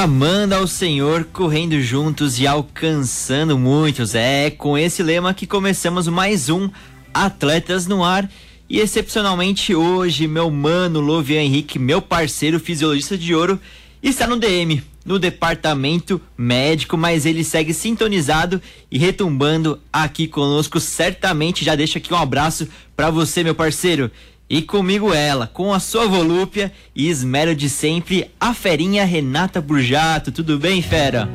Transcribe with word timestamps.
Amando 0.00 0.54
ao 0.54 0.64
Senhor, 0.68 1.24
correndo 1.24 1.80
juntos 1.80 2.38
e 2.38 2.46
alcançando 2.46 3.58
muitos. 3.58 4.14
É 4.14 4.48
com 4.48 4.78
esse 4.78 5.02
lema 5.02 5.34
que 5.34 5.44
começamos 5.44 6.06
mais 6.06 6.48
um 6.48 6.70
Atletas 7.12 7.88
no 7.88 8.04
Ar. 8.04 8.30
E 8.70 8.78
excepcionalmente 8.78 9.74
hoje, 9.74 10.28
meu 10.28 10.52
mano 10.52 11.00
Lovian 11.00 11.42
Henrique, 11.42 11.80
meu 11.80 12.00
parceiro 12.00 12.60
fisiologista 12.60 13.18
de 13.18 13.34
ouro, 13.34 13.58
está 14.00 14.24
no 14.24 14.36
DM, 14.36 14.84
no 15.04 15.18
departamento 15.18 16.20
médico, 16.36 16.96
mas 16.96 17.26
ele 17.26 17.42
segue 17.42 17.74
sintonizado 17.74 18.62
e 18.88 18.98
retumbando 18.98 19.80
aqui 19.92 20.28
conosco. 20.28 20.78
Certamente 20.78 21.64
já 21.64 21.74
deixa 21.74 21.98
aqui 21.98 22.14
um 22.14 22.18
abraço 22.18 22.68
para 22.94 23.10
você, 23.10 23.42
meu 23.42 23.54
parceiro. 23.56 24.12
E 24.50 24.62
comigo 24.62 25.12
ela, 25.12 25.46
com 25.46 25.74
a 25.74 25.78
sua 25.78 26.06
volúpia 26.06 26.72
e 26.94 27.08
esmero 27.08 27.54
de 27.54 27.68
sempre, 27.68 28.30
a 28.40 28.54
ferinha 28.54 29.04
Renata 29.04 29.60
Burjato. 29.60 30.32
Tudo 30.32 30.58
bem, 30.58 30.80
fera? 30.80 31.28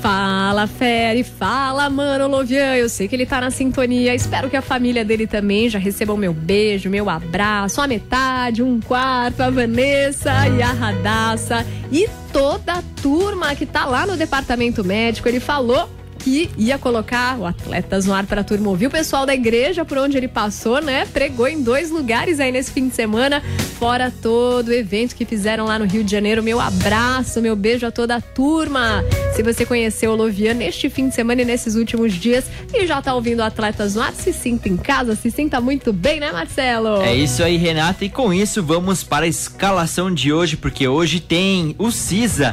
Fala, 0.00 0.66
Fera, 0.66 1.18
e 1.18 1.24
fala, 1.24 1.90
mano 1.90 2.26
Lovian. 2.28 2.76
Eu 2.76 2.88
sei 2.88 3.08
que 3.08 3.16
ele 3.16 3.26
tá 3.26 3.40
na 3.40 3.50
sintonia. 3.50 4.14
Espero 4.14 4.48
que 4.48 4.56
a 4.56 4.62
família 4.62 5.04
dele 5.04 5.26
também 5.26 5.68
já 5.68 5.78
recebam 5.78 6.16
meu 6.16 6.32
beijo, 6.32 6.88
meu 6.88 7.10
abraço, 7.10 7.80
a 7.80 7.86
metade, 7.86 8.62
um 8.62 8.80
quarto, 8.80 9.40
a 9.40 9.50
Vanessa 9.50 10.48
e 10.48 10.62
a 10.62 10.72
Radassa 10.72 11.66
e 11.90 12.08
toda 12.32 12.74
a 12.74 12.82
turma 13.02 13.54
que 13.54 13.66
tá 13.66 13.84
lá 13.84 14.06
no 14.06 14.16
departamento 14.16 14.84
médico. 14.84 15.28
Ele 15.28 15.40
falou 15.40 15.88
que 16.22 16.50
ia 16.56 16.78
colocar 16.78 17.38
o 17.38 17.46
Atletas 17.46 18.06
no 18.06 18.14
ar 18.14 18.26
para 18.26 18.42
a 18.42 18.44
turma 18.44 18.68
ouvir. 18.68 18.86
O 18.86 18.90
pessoal 18.90 19.24
da 19.24 19.34
igreja, 19.34 19.84
por 19.84 19.98
onde 19.98 20.16
ele 20.16 20.28
passou, 20.28 20.80
né? 20.80 21.06
Pregou 21.06 21.48
em 21.48 21.62
dois 21.62 21.90
lugares 21.90 22.38
aí 22.38 22.52
nesse 22.52 22.70
fim 22.70 22.88
de 22.88 22.94
semana, 22.94 23.42
fora 23.78 24.12
todo 24.22 24.68
o 24.68 24.72
evento 24.72 25.14
que 25.16 25.24
fizeram 25.24 25.64
lá 25.64 25.78
no 25.78 25.86
Rio 25.86 26.04
de 26.04 26.10
Janeiro. 26.10 26.42
Meu 26.42 26.60
abraço, 26.60 27.40
meu 27.40 27.56
beijo 27.56 27.86
a 27.86 27.90
toda 27.90 28.16
a 28.16 28.20
turma. 28.20 29.02
Se 29.34 29.42
você 29.42 29.64
conheceu 29.64 30.12
o 30.12 30.16
Lovian 30.16 30.54
neste 30.54 30.90
fim 30.90 31.08
de 31.08 31.14
semana 31.14 31.42
e 31.42 31.44
nesses 31.44 31.74
últimos 31.74 32.12
dias 32.12 32.44
e 32.74 32.86
já 32.86 33.00
tá 33.00 33.14
ouvindo 33.14 33.42
Atletas 33.42 33.94
no 33.94 34.02
ar, 34.02 34.12
se 34.12 34.32
sinta 34.32 34.68
em 34.68 34.76
casa, 34.76 35.16
se 35.16 35.30
sinta 35.30 35.60
muito 35.60 35.92
bem, 35.92 36.20
né, 36.20 36.30
Marcelo? 36.30 37.00
É 37.00 37.14
isso 37.14 37.42
aí, 37.42 37.56
Renata. 37.56 38.04
E 38.04 38.10
com 38.10 38.32
isso, 38.32 38.62
vamos 38.62 39.02
para 39.02 39.24
a 39.24 39.28
escalação 39.28 40.12
de 40.12 40.32
hoje, 40.32 40.56
porque 40.56 40.86
hoje 40.86 41.20
tem 41.20 41.74
o 41.78 41.90
CISA. 41.90 42.52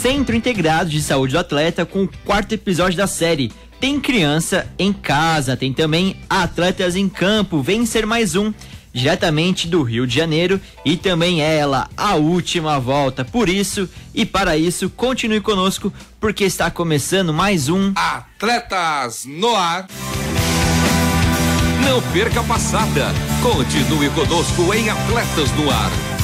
Centro 0.00 0.36
Integrado 0.36 0.90
de 0.90 1.02
Saúde 1.02 1.32
do 1.32 1.40
Atleta, 1.40 1.84
com 1.84 2.04
o 2.04 2.08
quarto 2.24 2.52
episódio 2.52 2.96
da 2.96 3.08
série. 3.08 3.50
Tem 3.80 3.98
criança 3.98 4.64
em 4.78 4.92
casa, 4.92 5.56
tem 5.56 5.72
também 5.72 6.16
atletas 6.30 6.94
em 6.94 7.08
campo, 7.08 7.60
vem 7.60 7.84
ser 7.84 8.06
mais 8.06 8.36
um, 8.36 8.54
diretamente 8.92 9.66
do 9.66 9.82
Rio 9.82 10.06
de 10.06 10.14
Janeiro, 10.14 10.60
e 10.84 10.96
também 10.96 11.42
ela, 11.42 11.88
a 11.96 12.14
última 12.14 12.78
volta. 12.78 13.24
Por 13.24 13.48
isso 13.48 13.88
e 14.14 14.24
para 14.24 14.56
isso, 14.56 14.88
continue 14.88 15.40
conosco, 15.40 15.92
porque 16.20 16.44
está 16.44 16.70
começando 16.70 17.34
mais 17.34 17.68
um 17.68 17.92
Atletas 17.96 19.24
no 19.26 19.52
Ar. 19.56 19.88
Não 21.84 22.00
perca 22.12 22.40
a 22.40 22.44
passada. 22.44 23.06
Continue 23.42 24.10
conosco 24.10 24.72
em 24.72 24.88
Atletas 24.90 25.50
no 25.56 25.68
Ar. 25.68 26.17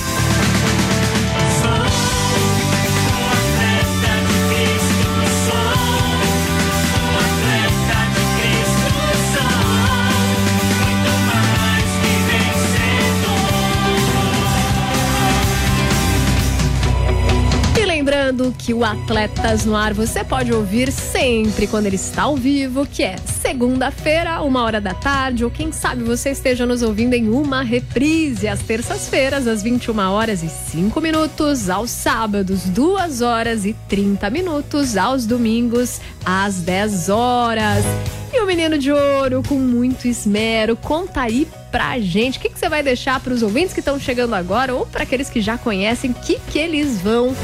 Que 18.64 18.72
o 18.72 18.82
Atletas 18.82 19.66
no 19.66 19.76
Ar 19.76 19.92
você 19.92 20.24
pode 20.24 20.50
ouvir 20.50 20.90
sempre 20.90 21.66
quando 21.66 21.84
ele 21.84 21.96
está 21.96 22.22
ao 22.22 22.34
vivo, 22.34 22.86
que 22.86 23.02
é 23.02 23.16
segunda-feira, 23.42 24.40
uma 24.40 24.62
hora 24.62 24.80
da 24.80 24.94
tarde, 24.94 25.44
ou 25.44 25.50
quem 25.50 25.70
sabe 25.70 26.02
você 26.02 26.30
esteja 26.30 26.64
nos 26.64 26.80
ouvindo 26.80 27.12
em 27.12 27.28
uma 27.28 27.60
reprise 27.60 28.48
às 28.48 28.60
terças-feiras, 28.60 29.46
às 29.46 29.62
21 29.62 29.98
horas 30.10 30.42
e 30.42 30.48
5 30.48 30.98
minutos, 30.98 31.68
aos 31.68 31.90
sábados, 31.90 32.64
2 32.64 33.20
horas 33.20 33.66
e 33.66 33.76
30 33.86 34.30
minutos, 34.30 34.96
aos 34.96 35.26
domingos, 35.26 36.00
às 36.24 36.56
10 36.56 37.10
horas. 37.10 37.84
E 38.32 38.40
o 38.40 38.46
Menino 38.46 38.78
de 38.78 38.90
Ouro, 38.90 39.42
com 39.46 39.56
muito 39.56 40.08
esmero, 40.08 40.74
conta 40.74 41.20
aí 41.20 41.46
pra 41.70 42.00
gente 42.00 42.38
o 42.38 42.40
que, 42.40 42.48
que 42.48 42.58
você 42.58 42.70
vai 42.70 42.82
deixar 42.82 43.20
pros 43.20 43.42
ouvintes 43.42 43.74
que 43.74 43.80
estão 43.80 44.00
chegando 44.00 44.34
agora 44.34 44.74
ou 44.74 44.86
para 44.86 45.02
aqueles 45.02 45.28
que 45.28 45.42
já 45.42 45.58
conhecem, 45.58 46.12
o 46.12 46.14
que, 46.14 46.40
que 46.50 46.58
eles 46.58 46.98
vão 47.02 47.36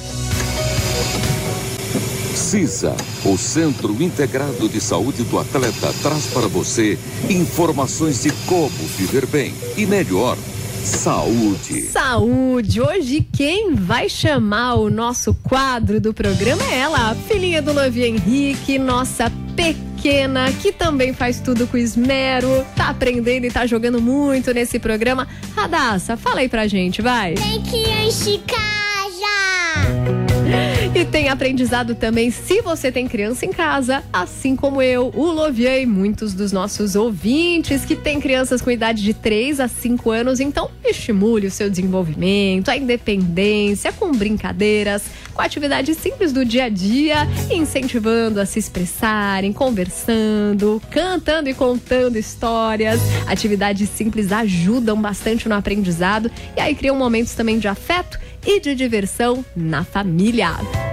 CISA, 2.36 2.96
o 3.26 3.38
Centro 3.38 4.02
Integrado 4.02 4.70
de 4.70 4.80
Saúde 4.80 5.24
do 5.24 5.38
Atleta, 5.38 5.94
traz 6.02 6.28
para 6.28 6.48
você 6.48 6.98
informações 7.30 8.24
de 8.24 8.32
como 8.48 8.70
viver 8.70 9.26
bem 9.26 9.54
e 9.76 9.86
melhor. 9.86 10.38
Saúde. 10.84 11.82
Saúde! 11.84 12.82
Hoje 12.82 13.28
quem 13.34 13.76
vai 13.76 14.08
chamar 14.08 14.76
o 14.76 14.90
nosso 14.90 15.34
quadro 15.34 16.00
do 16.00 16.14
programa 16.14 16.64
é 16.64 16.80
ela, 16.80 17.12
a 17.12 17.16
filhinha 17.16 17.62
do 17.62 17.74
Lovi 17.74 18.04
Henrique, 18.04 18.80
nossa 18.80 19.30
pequena, 19.56 19.89
que 20.62 20.72
também 20.72 21.14
faz 21.14 21.40
tudo 21.40 21.68
com 21.68 21.78
esmero, 21.78 22.66
tá 22.76 22.90
aprendendo 22.90 23.46
e 23.46 23.52
tá 23.52 23.66
jogando 23.66 24.02
muito 24.02 24.54
nesse 24.54 24.80
programa. 24.80 25.28
Radassa, 25.56 26.16
fala 26.16 26.40
aí 26.40 26.50
pra 26.50 26.68
gente, 26.68 27.02
vai! 27.02 27.36
Tem 27.36 27.62
que 27.62 28.40
casa. 28.40 28.89
Aprendizado 31.30 31.94
também 31.94 32.32
se 32.32 32.60
você 32.62 32.92
tem 32.92 33.08
criança 33.08 33.46
em 33.46 33.52
casa, 33.52 34.04
assim 34.12 34.56
como 34.56 34.82
eu, 34.82 35.12
o 35.14 35.26
Lovian 35.26 35.78
e 35.78 35.86
muitos 35.86 36.34
dos 36.34 36.52
nossos 36.52 36.96
ouvintes 36.96 37.86
que 37.86 37.96
têm 37.96 38.20
crianças 38.20 38.62
com 38.64 38.72
idade 38.72 39.04
de 39.04 39.14
3 39.14 39.60
a 39.60 39.68
5 39.68 40.10
anos. 40.10 40.40
Então, 40.40 40.72
estimule 40.84 41.46
o 41.46 41.52
seu 41.52 41.70
desenvolvimento, 41.70 42.70
a 42.70 42.76
independência, 42.76 43.94
com 43.94 44.12
brincadeiras, 44.12 45.04
com 45.32 45.42
atividades 45.42 45.98
simples 45.98 46.34
do 46.34 46.44
dia 46.44 46.66
a 46.66 46.70
dia, 46.70 47.28
incentivando 47.52 48.42
a 48.42 48.46
se 48.46 48.58
expressarem, 48.58 49.54
conversando, 49.54 50.82
cantando 50.90 51.48
e 51.48 51.54
contando 51.54 52.18
histórias. 52.18 53.00
Atividades 53.28 53.88
simples 53.90 54.32
ajudam 54.32 55.00
bastante 55.00 55.48
no 55.48 55.54
aprendizado 55.56 56.32
e 56.58 56.60
aí 56.60 56.74
criam 56.74 56.96
momentos 56.96 57.34
também 57.34 57.60
de 57.60 57.68
afeto 57.68 58.20
e 58.46 58.60
de 58.60 58.76
diversão 58.76 59.44
na 59.56 59.84
família. 59.84 60.52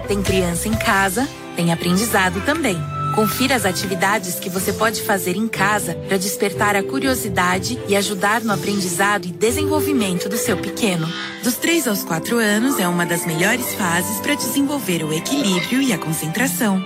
Tem 0.08 0.22
criança 0.22 0.68
em 0.68 0.74
casa, 0.74 1.28
tem 1.56 1.72
aprendizado 1.72 2.40
também. 2.44 2.76
Confira 3.14 3.54
as 3.54 3.64
atividades 3.64 4.38
que 4.38 4.50
você 4.50 4.74
pode 4.74 5.02
fazer 5.02 5.36
em 5.36 5.48
casa 5.48 5.94
para 5.94 6.18
despertar 6.18 6.76
a 6.76 6.82
curiosidade 6.82 7.78
e 7.88 7.96
ajudar 7.96 8.42
no 8.42 8.52
aprendizado 8.52 9.24
e 9.24 9.32
desenvolvimento 9.32 10.28
do 10.28 10.36
seu 10.36 10.56
pequeno. 10.56 11.08
Dos 11.42 11.54
3 11.54 11.88
aos 11.88 12.04
4 12.04 12.36
anos 12.38 12.78
é 12.78 12.86
uma 12.86 13.06
das 13.06 13.24
melhores 13.24 13.74
fases 13.74 14.20
para 14.20 14.34
desenvolver 14.34 15.02
o 15.02 15.14
equilíbrio 15.14 15.80
e 15.80 15.94
a 15.94 15.98
concentração. 15.98 16.84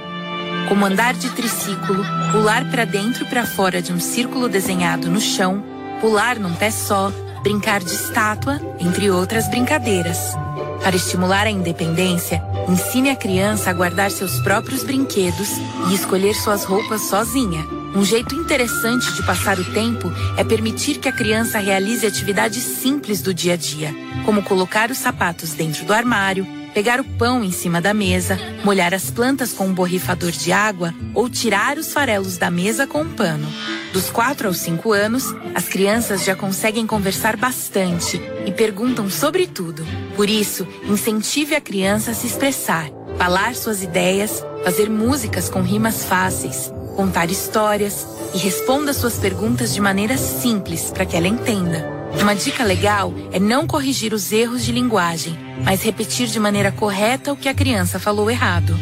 Como 0.69 0.87
andar 0.87 1.15
de 1.15 1.31
triciclo, 1.31 2.05
pular 2.31 2.71
para 2.71 2.85
dentro 2.85 3.25
e 3.25 3.29
para 3.29 3.45
fora 3.45 3.83
de 3.83 3.93
um 3.93 3.99
círculo 3.99 4.49
desenhado 4.49 5.11
no 5.11 5.21
chão, 5.21 5.65
pular 6.01 6.39
num 6.39 6.55
pé 6.55 6.71
só, 6.71 7.13
brincar 7.43 7.81
de 7.81 7.93
estátua, 7.93 8.61
entre 8.79 9.11
outras 9.11 9.49
brincadeiras. 9.49 10.37
Para 10.83 10.97
estimular 10.97 11.47
a 11.47 11.51
independência, 11.51 12.43
ensine 12.69 13.11
a 13.11 13.17
criança 13.17 13.71
a 13.71 13.73
guardar 13.73 14.11
seus 14.11 14.41
próprios 14.41 14.83
brinquedos 14.83 15.49
e 15.91 15.95
escolher 15.95 16.35
suas 16.35 16.65
roupas 16.65 17.03
sozinha. 17.03 17.67
Um 17.95 18.05
jeito 18.05 18.35
interessante 18.35 19.13
de 19.15 19.23
passar 19.25 19.59
o 19.59 19.65
tempo 19.73 20.13
é 20.37 20.45
permitir 20.45 20.99
que 20.99 21.09
a 21.09 21.13
criança 21.13 21.59
realize 21.59 22.07
atividades 22.07 22.63
simples 22.63 23.21
do 23.21 23.35
dia 23.35 23.55
a 23.55 23.57
dia, 23.57 23.95
como 24.25 24.43
colocar 24.43 24.91
os 24.91 24.99
sapatos 24.99 25.53
dentro 25.55 25.85
do 25.85 25.93
armário, 25.93 26.60
pegar 26.75 27.01
o 27.01 27.05
pão 27.05 27.43
em 27.43 27.51
cima 27.51 27.81
da 27.81 27.93
mesa, 27.93 28.39
molhar 28.65 28.95
as 28.95 29.11
plantas 29.11 29.53
com 29.53 29.67
um 29.67 29.75
borrifador 29.75 30.31
de 30.31 30.53
água 30.53 30.95
ou 31.15 31.29
tirar 31.29 31.79
os 31.79 31.93
farelos 31.93 32.39
da 32.39 32.51
mesa 32.51 32.87
com 32.87 33.03
um 33.03 33.13
pano. 33.13 33.49
Dos 33.93 34.09
4 34.11 34.47
aos 34.49 34.59
5 34.59 34.93
anos, 34.93 35.35
as 35.55 35.69
crianças 35.69 36.25
já 36.25 36.37
conseguem 36.37 36.87
conversar 36.87 37.37
bastante 37.37 38.21
e 38.47 38.53
perguntam 38.53 39.11
sobre 39.11 39.47
tudo. 39.47 39.85
Por 40.15 40.31
isso, 40.31 40.67
incentive 40.89 41.55
a 41.55 41.61
criança 41.61 42.13
a 42.13 42.15
se 42.15 42.27
expressar, 42.27 42.89
falar 43.19 43.55
suas 43.55 43.83
ideias, 43.83 44.45
fazer 44.65 44.89
músicas 44.89 45.49
com 45.49 45.61
rimas 45.61 46.05
fáceis, 46.05 46.73
contar 46.95 47.31
histórias 47.31 48.07
e 48.35 48.39
responda 48.39 48.93
suas 48.93 49.19
perguntas 49.19 49.75
de 49.75 49.81
maneira 49.81 50.17
simples 50.17 50.91
para 50.91 51.05
que 51.05 51.17
ela 51.17 51.27
entenda. 51.27 52.00
Uma 52.19 52.35
dica 52.35 52.65
legal 52.65 53.13
é 53.33 53.39
não 53.39 53.67
corrigir 53.67 54.15
os 54.15 54.33
erros 54.33 54.65
de 54.65 54.73
linguagem, 54.73 55.39
mas 55.65 55.83
repetir 55.83 56.27
de 56.29 56.41
maneira 56.41 56.73
correta 56.73 57.33
o 57.33 57.37
que 57.37 57.49
a 57.49 57.55
criança 57.55 57.99
falou 57.99 58.31
errado. 58.31 58.75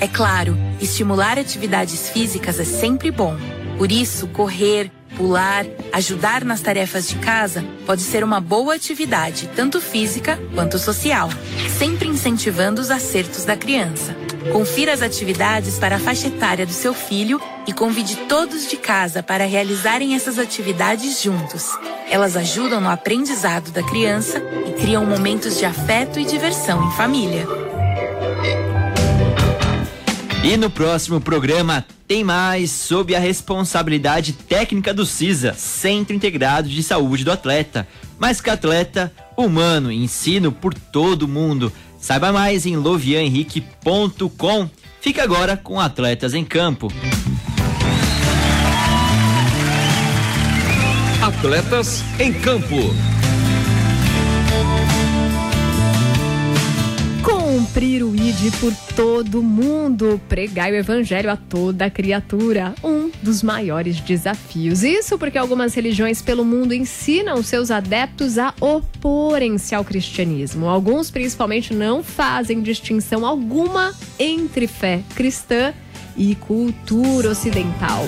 É 0.00 0.06
claro, 0.06 0.56
estimular 0.80 1.38
atividades 1.38 2.08
físicas 2.08 2.60
é 2.60 2.64
sempre 2.64 3.10
bom 3.10 3.36
por 3.80 3.90
isso, 3.90 4.26
correr, 4.26 4.92
pular, 5.16 5.64
ajudar 5.90 6.44
nas 6.44 6.60
tarefas 6.60 7.08
de 7.08 7.14
casa 7.14 7.64
pode 7.86 8.02
ser 8.02 8.22
uma 8.22 8.38
boa 8.38 8.74
atividade, 8.74 9.48
tanto 9.56 9.80
física 9.80 10.38
quanto 10.54 10.78
social, 10.78 11.30
sempre 11.78 12.06
incentivando 12.06 12.78
os 12.78 12.90
acertos 12.90 13.46
da 13.46 13.56
criança. 13.56 14.14
Confira 14.52 14.94
as 14.94 15.02
atividades 15.02 15.78
para 15.78 15.96
a 15.96 15.98
faixa 15.98 16.28
etária 16.28 16.64
do 16.64 16.72
seu 16.72 16.94
filho 16.94 17.40
e 17.66 17.72
convide 17.72 18.16
todos 18.28 18.68
de 18.68 18.76
casa 18.76 19.22
para 19.22 19.44
realizarem 19.44 20.14
essas 20.14 20.38
atividades 20.38 21.22
juntos. 21.22 21.68
Elas 22.10 22.36
ajudam 22.36 22.80
no 22.80 22.88
aprendizado 22.88 23.70
da 23.70 23.82
criança 23.82 24.42
e 24.66 24.72
criam 24.80 25.04
momentos 25.04 25.58
de 25.58 25.64
afeto 25.64 26.18
e 26.18 26.24
diversão 26.24 26.88
em 26.88 26.90
família. 26.92 27.46
E 30.42 30.56
no 30.56 30.70
próximo 30.70 31.20
programa 31.20 31.84
tem 32.08 32.24
mais 32.24 32.70
sob 32.70 33.14
a 33.14 33.20
responsabilidade 33.20 34.32
técnica 34.32 34.92
do 34.94 35.04
CISA, 35.04 35.52
Centro 35.52 36.16
Integrado 36.16 36.68
de 36.68 36.82
Saúde 36.82 37.24
do 37.24 37.30
Atleta. 37.30 37.86
Mais 38.18 38.40
que 38.40 38.48
atleta, 38.48 39.12
humano, 39.36 39.92
ensino 39.92 40.50
por 40.50 40.72
todo 40.72 41.28
mundo. 41.28 41.70
Saiba 42.00 42.32
mais 42.32 42.66
em 42.66 42.76
lovianhenrique.com. 42.76 44.68
Fica 45.00 45.22
agora 45.22 45.56
com 45.56 45.78
Atletas 45.78 46.34
em 46.34 46.44
Campo. 46.44 46.88
Atletas 51.22 52.02
em 52.18 52.32
Campo. 52.32 52.76
Cumprir 57.70 58.02
o 58.02 58.12
ID 58.12 58.52
por 58.58 58.74
todo 58.96 59.40
mundo, 59.40 60.20
pregar 60.28 60.72
o 60.72 60.74
evangelho 60.74 61.30
a 61.30 61.36
toda 61.36 61.88
criatura, 61.88 62.74
um 62.82 63.12
dos 63.22 63.44
maiores 63.44 64.00
desafios. 64.00 64.82
Isso 64.82 65.16
porque 65.16 65.38
algumas 65.38 65.72
religiões 65.72 66.20
pelo 66.20 66.44
mundo 66.44 66.74
ensinam 66.74 67.40
seus 67.44 67.70
adeptos 67.70 68.38
a 68.38 68.52
oporem-se 68.60 69.72
ao 69.72 69.84
cristianismo. 69.84 70.68
Alguns, 70.68 71.12
principalmente, 71.12 71.72
não 71.72 72.02
fazem 72.02 72.60
distinção 72.60 73.24
alguma 73.24 73.94
entre 74.18 74.66
fé 74.66 75.00
cristã 75.14 75.72
e 76.16 76.34
cultura 76.34 77.30
ocidental. 77.30 78.04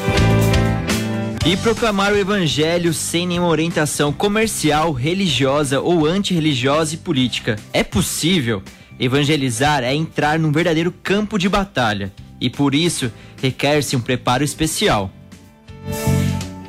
E 1.47 1.57
proclamar 1.57 2.13
o 2.13 2.19
evangelho 2.19 2.93
sem 2.93 3.29
nenhuma 3.29 3.49
orientação 3.49 4.13
comercial, 4.13 4.91
religiosa 4.91 5.81
ou 5.81 6.05
antirreligiosa 6.05 6.97
e 6.97 6.99
política 6.99 7.57
é 7.73 7.85
possível? 7.85 8.61
Evangelizar 9.03 9.83
é 9.83 9.93
entrar 9.93 10.39
num 10.39 10.53
verdadeiro 10.53 10.95
campo 11.03 11.37
de 11.37 11.49
batalha 11.49 12.13
e 12.41 12.49
por 12.49 12.73
isso 12.73 13.11
requer-se 13.37 13.97
um 13.97 14.01
preparo 14.01 14.45
especial. 14.45 15.11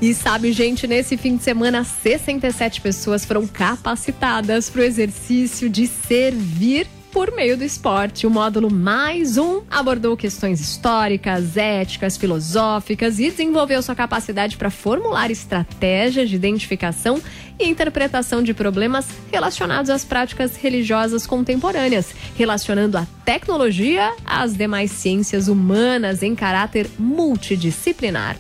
E 0.01 0.15
sabe, 0.15 0.51
gente, 0.51 0.87
nesse 0.87 1.15
fim 1.15 1.37
de 1.37 1.43
semana, 1.43 1.83
67 1.83 2.81
pessoas 2.81 3.23
foram 3.23 3.45
capacitadas 3.45 4.67
para 4.67 4.81
o 4.81 4.83
exercício 4.83 5.69
de 5.69 5.85
servir 5.85 6.87
por 7.13 7.31
meio 7.31 7.55
do 7.55 7.63
esporte. 7.63 8.25
O 8.25 8.29
módulo 8.29 8.73
mais 8.73 9.37
um 9.37 9.61
abordou 9.69 10.17
questões 10.17 10.59
históricas, 10.59 11.55
éticas, 11.55 12.17
filosóficas 12.17 13.19
e 13.19 13.29
desenvolveu 13.29 13.83
sua 13.83 13.93
capacidade 13.93 14.57
para 14.57 14.71
formular 14.71 15.29
estratégias 15.29 16.27
de 16.27 16.35
identificação 16.35 17.21
e 17.59 17.69
interpretação 17.69 18.41
de 18.41 18.51
problemas 18.51 19.05
relacionados 19.31 19.91
às 19.91 20.03
práticas 20.03 20.55
religiosas 20.55 21.27
contemporâneas, 21.27 22.09
relacionando 22.35 22.97
a 22.97 23.05
tecnologia 23.23 24.11
às 24.25 24.57
demais 24.57 24.89
ciências 24.89 25.47
humanas 25.47 26.23
em 26.23 26.33
caráter 26.33 26.89
multidisciplinar. 26.97 28.37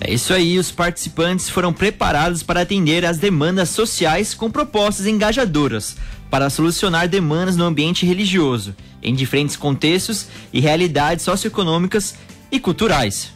É 0.00 0.12
isso 0.12 0.32
aí, 0.32 0.58
os 0.58 0.70
participantes 0.70 1.48
foram 1.48 1.72
preparados 1.72 2.42
para 2.42 2.60
atender 2.60 3.04
às 3.04 3.18
demandas 3.18 3.70
sociais 3.70 4.34
com 4.34 4.50
propostas 4.50 5.06
engajadoras 5.06 5.96
para 6.30 6.50
solucionar 6.50 7.08
demandas 7.08 7.56
no 7.56 7.64
ambiente 7.64 8.04
religioso, 8.04 8.74
em 9.02 9.14
diferentes 9.14 9.56
contextos 9.56 10.28
e 10.52 10.60
realidades 10.60 11.24
socioeconômicas 11.24 12.14
e 12.50 12.58
culturais. 12.60 13.32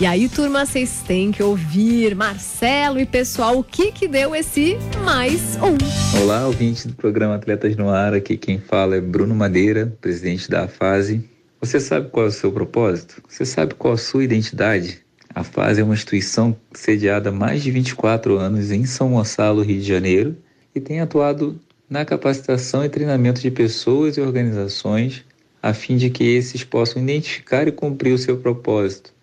E 0.00 0.04
aí, 0.04 0.28
turma, 0.28 0.66
vocês 0.66 1.02
têm 1.06 1.32
que 1.32 1.42
ouvir 1.42 2.14
Marcelo 2.14 3.00
e 3.00 3.06
pessoal, 3.06 3.58
o 3.58 3.64
que 3.64 3.90
que 3.90 4.06
deu 4.06 4.34
esse 4.34 4.76
mais 5.02 5.56
um? 5.56 5.76
Olá, 6.22 6.46
ouvintes 6.46 6.86
do 6.86 6.94
programa 6.94 7.34
Atletas 7.34 7.74
no 7.76 7.88
Ar, 7.88 8.12
aqui 8.12 8.36
quem 8.36 8.58
fala 8.58 8.96
é 8.96 9.00
Bruno 9.00 9.34
Madeira, 9.34 9.96
presidente 10.00 10.50
da 10.50 10.68
FASE. 10.68 11.24
Você 11.60 11.80
sabe 11.80 12.10
qual 12.10 12.26
é 12.26 12.28
o 12.28 12.32
seu 12.32 12.52
propósito? 12.52 13.22
Você 13.26 13.46
sabe 13.46 13.74
qual 13.74 13.94
a 13.94 13.98
sua 13.98 14.22
identidade? 14.22 15.00
A 15.34 15.42
FASE 15.42 15.80
é 15.80 15.84
uma 15.84 15.94
instituição 15.94 16.54
sediada 16.74 17.30
há 17.30 17.32
mais 17.32 17.62
de 17.62 17.70
24 17.70 18.38
anos 18.38 18.70
em 18.70 18.84
São 18.84 19.12
Gonçalo, 19.12 19.62
Rio 19.62 19.80
de 19.80 19.86
Janeiro, 19.86 20.36
e 20.74 20.80
tem 20.80 21.00
atuado 21.00 21.58
na 21.88 22.04
capacitação 22.04 22.84
e 22.84 22.88
treinamento 22.88 23.40
de 23.40 23.50
pessoas 23.50 24.16
e 24.16 24.20
organizações, 24.20 25.24
a 25.62 25.72
fim 25.72 25.96
de 25.96 26.10
que 26.10 26.24
esses 26.24 26.64
possam 26.64 27.00
identificar 27.00 27.68
e 27.68 27.72
cumprir 27.72 28.12
o 28.12 28.18
seu 28.18 28.36
propósito, 28.38 29.14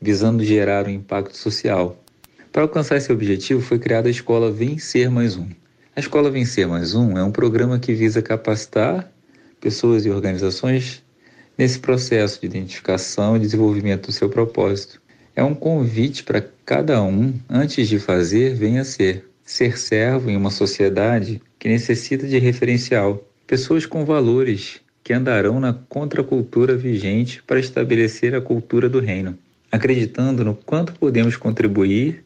visando 0.00 0.44
gerar 0.44 0.86
um 0.86 0.90
impacto 0.90 1.36
social. 1.36 1.98
Para 2.52 2.62
alcançar 2.62 2.96
esse 2.96 3.12
objetivo, 3.12 3.60
foi 3.60 3.78
criada 3.78 4.08
a 4.08 4.10
Escola 4.10 4.50
Vencer 4.50 5.10
Mais 5.10 5.36
Um. 5.36 5.48
A 5.96 6.00
Escola 6.00 6.30
Vencer 6.30 6.68
Mais 6.68 6.94
Um 6.94 7.16
é 7.16 7.24
um 7.24 7.32
programa 7.32 7.78
que 7.78 7.94
visa 7.94 8.20
capacitar 8.20 9.10
pessoas 9.60 10.04
e 10.04 10.10
organizações 10.10 11.02
nesse 11.56 11.78
processo 11.78 12.40
de 12.40 12.46
identificação 12.46 13.36
e 13.36 13.40
desenvolvimento 13.40 14.06
do 14.06 14.12
seu 14.12 14.28
propósito. 14.28 15.00
É 15.34 15.42
um 15.42 15.54
convite 15.54 16.22
para 16.22 16.44
cada 16.64 17.02
um, 17.02 17.34
antes 17.48 17.88
de 17.88 17.98
fazer, 17.98 18.54
venha 18.54 18.84
ser. 18.84 19.26
Ser 19.44 19.78
servo 19.78 20.30
em 20.30 20.36
uma 20.36 20.50
sociedade 20.50 21.40
que 21.60 21.68
necessita 21.68 22.26
de 22.26 22.38
referencial, 22.38 23.22
pessoas 23.46 23.84
com 23.84 24.02
valores 24.02 24.80
que 25.04 25.12
andarão 25.12 25.60
na 25.60 25.74
contracultura 25.74 26.74
vigente 26.74 27.42
para 27.42 27.60
estabelecer 27.60 28.34
a 28.34 28.40
cultura 28.40 28.88
do 28.88 28.98
reino, 28.98 29.38
acreditando 29.70 30.42
no 30.42 30.54
quanto 30.54 30.94
podemos 30.94 31.36
contribuir 31.36 32.24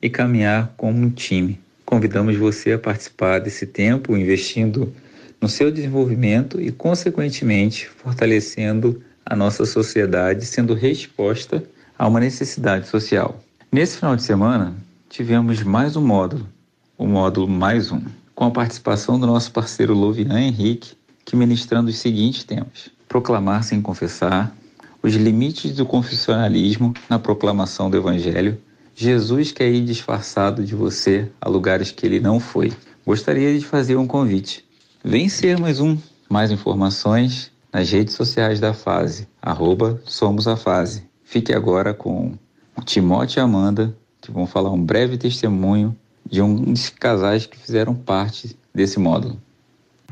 e 0.00 0.08
caminhar 0.08 0.72
como 0.76 0.98
um 1.00 1.10
time. 1.10 1.58
Convidamos 1.84 2.36
você 2.36 2.72
a 2.72 2.78
participar 2.78 3.40
desse 3.40 3.66
tempo 3.66 4.16
investindo 4.16 4.94
no 5.40 5.48
seu 5.48 5.70
desenvolvimento 5.72 6.60
e, 6.60 6.70
consequentemente, 6.70 7.88
fortalecendo 7.88 9.02
a 9.24 9.34
nossa 9.34 9.66
sociedade, 9.66 10.46
sendo 10.46 10.74
resposta 10.74 11.62
a 11.98 12.06
uma 12.06 12.20
necessidade 12.20 12.86
social. 12.86 13.42
Nesse 13.72 13.96
final 13.96 14.14
de 14.14 14.22
semana, 14.22 14.76
tivemos 15.08 15.62
mais 15.64 15.96
um 15.96 16.06
módulo, 16.06 16.48
o 16.96 17.04
módulo 17.04 17.48
mais 17.48 17.90
um 17.90 18.00
com 18.36 18.44
a 18.44 18.50
participação 18.50 19.18
do 19.18 19.26
nosso 19.26 19.50
parceiro 19.50 19.94
Lovian 19.94 20.38
Henrique, 20.38 20.94
que 21.24 21.34
ministrando 21.34 21.88
os 21.88 21.96
seguintes 21.96 22.44
temas: 22.44 22.90
proclamar 23.08 23.64
sem 23.64 23.80
confessar, 23.80 24.54
os 25.02 25.14
limites 25.14 25.74
do 25.74 25.86
confessionalismo 25.86 26.92
na 27.08 27.18
proclamação 27.18 27.90
do 27.90 27.96
Evangelho, 27.96 28.60
Jesus 28.94 29.52
quer 29.52 29.70
ir 29.70 29.84
disfarçado 29.84 30.62
de 30.62 30.74
você 30.74 31.30
a 31.40 31.48
lugares 31.48 31.90
que 31.90 32.06
ele 32.06 32.20
não 32.20 32.38
foi. 32.38 32.72
Gostaria 33.06 33.58
de 33.58 33.64
fazer 33.64 33.96
um 33.96 34.06
convite. 34.06 34.64
Vem 35.02 35.28
ser 35.28 35.58
mais 35.58 35.80
um. 35.80 35.96
Mais 36.28 36.50
informações 36.50 37.52
nas 37.72 37.90
redes 37.90 38.14
sociais 38.14 38.58
da 38.58 38.74
Fase, 38.74 39.28
arroba 39.40 40.00
Somos 40.04 40.48
a 40.48 40.56
Fase. 40.56 41.04
Fique 41.22 41.52
agora 41.52 41.94
com 41.94 42.32
o 42.76 42.82
Timóteo 42.82 43.38
e 43.38 43.42
Amanda, 43.42 43.96
que 44.20 44.32
vão 44.32 44.46
falar 44.46 44.70
um 44.72 44.82
breve 44.82 45.16
testemunho 45.16 45.96
de 46.30 46.42
um 46.42 46.54
dos 46.54 46.90
casais 46.90 47.46
que 47.46 47.56
fizeram 47.56 47.94
parte 47.94 48.56
desse 48.74 48.98
módulo. 48.98 49.40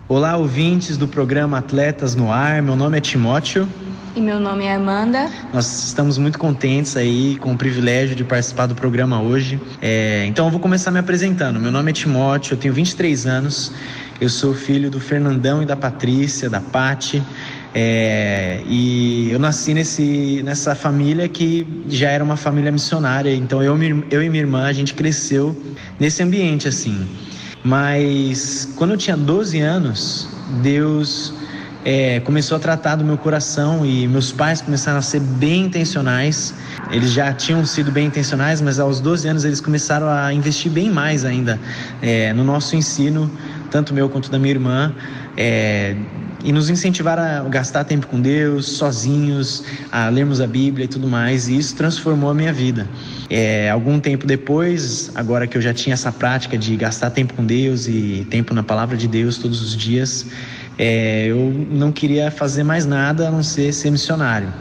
Olá, 0.09 0.37
ouvintes 0.37 0.97
do 0.97 1.09
programa 1.09 1.59
Atletas 1.59 2.15
no 2.15 2.31
Ar. 2.31 2.61
Meu 2.63 2.77
nome 2.77 2.99
é 2.99 3.01
Timóteo. 3.01 3.69
E 4.15 4.21
meu 4.21 4.39
nome 4.39 4.65
é 4.65 4.75
Amanda. 4.75 5.29
Nós 5.53 5.87
estamos 5.87 6.19
muito 6.19 6.39
contentes 6.39 6.97
aí 6.97 7.37
com 7.41 7.53
o 7.53 7.59
privilégio 7.59 8.15
de 8.15 8.23
participar 8.23 8.67
do 8.67 8.75
programa 8.75 9.21
hoje. 9.21 9.61
É, 9.83 10.25
então 10.27 10.45
eu 10.45 10.53
vou 10.53 10.61
começar 10.61 10.93
me 10.93 11.01
apresentando. 11.01 11.59
Meu 11.59 11.73
nome 11.73 11.91
é 11.91 11.95
Timóteo, 11.95 12.55
eu 12.55 12.59
tenho 12.59 12.73
23 12.73 13.27
anos. 13.27 13.73
Eu 14.21 14.29
sou 14.29 14.55
filho 14.55 14.89
do 14.89 15.01
Fernandão 15.01 15.63
e 15.63 15.67
da 15.67 15.75
Patrícia, 15.75 16.49
da 16.49 16.61
Pati. 16.61 17.21
É, 17.77 18.61
e 18.69 19.31
eu 19.33 19.39
nasci 19.41 19.75
nesse, 19.75 20.43
nessa 20.45 20.77
família 20.77 21.29
que 21.29 21.67
já 21.89 22.09
era 22.09 22.23
uma 22.23 22.37
família 22.37 22.71
missionária. 22.71 23.35
Então 23.35 23.61
eu, 23.63 23.77
eu 24.11 24.23
e 24.23 24.31
minha 24.31 24.43
irmã, 24.43 24.67
a 24.67 24.73
gente 24.73 24.95
cresceu 24.95 25.61
nesse 25.99 26.23
ambiente 26.23 26.69
assim. 26.69 27.05
Mas 27.65 28.73
quando 28.77 28.93
eu 28.93 28.97
tinha 28.97 29.17
12 29.17 29.59
anos, 29.59 30.29
Deus 30.63 31.35
é, 31.85 32.21
começou 32.21 32.57
a 32.57 32.61
tratar 32.61 32.95
do 32.97 33.05
meu 33.05 33.19
coração 33.19 33.85
e 33.85 34.07
meus 34.07 34.31
pais 34.31 34.61
começaram 34.63 34.99
a 34.99 35.03
ser 35.03 35.21
bem 35.21 35.67
intencionais. 35.67 36.55
Eles 36.91 37.11
já 37.11 37.33
tinham 37.33 37.65
sido 37.67 37.91
bem 37.91 38.07
intencionais, 38.07 38.61
mas 38.61 38.79
aos 38.79 39.01
12 39.01 39.27
anos 39.27 39.45
eles 39.45 39.61
começaram 39.61 40.09
a 40.09 40.33
investir 40.33 40.71
bem 40.71 40.91
mais 40.91 41.25
ainda 41.25 41.59
é, 42.01 42.33
no 42.33 42.45
nosso 42.45 42.77
ensino, 42.77 43.31
tanto 43.71 43.93
meu 43.93 44.09
quanto 44.09 44.31
da 44.31 44.39
minha 44.39 44.53
irmã. 44.53 44.95
É, 45.37 45.97
e 46.45 46.53
nos 46.53 46.69
incentivar 46.69 47.19
a 47.19 47.41
gastar 47.49 47.85
tempo 47.85 48.07
com 48.07 48.21
Deus, 48.21 48.67
sozinhos, 48.67 49.65
a 49.91 50.11
lermos 50.11 50.43
a 50.43 50.47
Bíblia 50.47 50.85
e 50.85 50.89
tudo 50.89 51.09
mais, 51.09 51.49
e 51.49 51.57
isso 51.57 51.75
transformou 51.75 52.31
a 52.31 52.35
minha 52.35 52.53
vida. 52.53 52.87
É, 53.31 53.71
algum 53.71 53.99
tempo 53.99 54.27
depois, 54.27 55.11
agora 55.15 55.47
que 55.47 55.57
eu 55.57 55.63
já 55.63 55.73
tinha 55.73 55.95
essa 55.95 56.13
prática 56.13 56.59
de 56.59 56.77
gastar 56.77 57.11
tempo 57.11 57.33
com 57.33 57.45
Deus 57.45 57.89
e 57.89 58.27
tempo 58.29 58.53
na 58.53 58.63
palavra 58.63 58.95
de 58.95 59.09
Deus 59.09 59.39
todos 59.39 59.63
os 59.63 59.75
dias, 59.75 60.27
é, 60.79 61.27
eu 61.29 61.67
não 61.71 61.91
queria 61.91 62.31
fazer 62.31 62.63
mais 62.63 62.85
nada 62.85 63.29
a 63.29 63.31
não 63.31 63.43
ser 63.43 63.73
ser 63.73 63.91
missionário. 63.91 64.53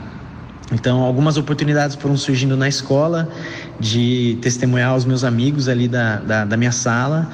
Então, 0.72 1.02
algumas 1.02 1.38
oportunidades 1.38 1.96
foram 1.98 2.16
surgindo 2.16 2.56
na 2.56 2.68
escola 2.68 3.30
de 3.80 4.38
testemunhar 4.42 4.92
aos 4.92 5.04
meus 5.04 5.24
amigos 5.24 5.68
ali 5.68 5.88
da, 5.90 6.16
da, 6.18 6.46
da 6.46 6.58
minha 6.58 6.72
sala 6.72 7.30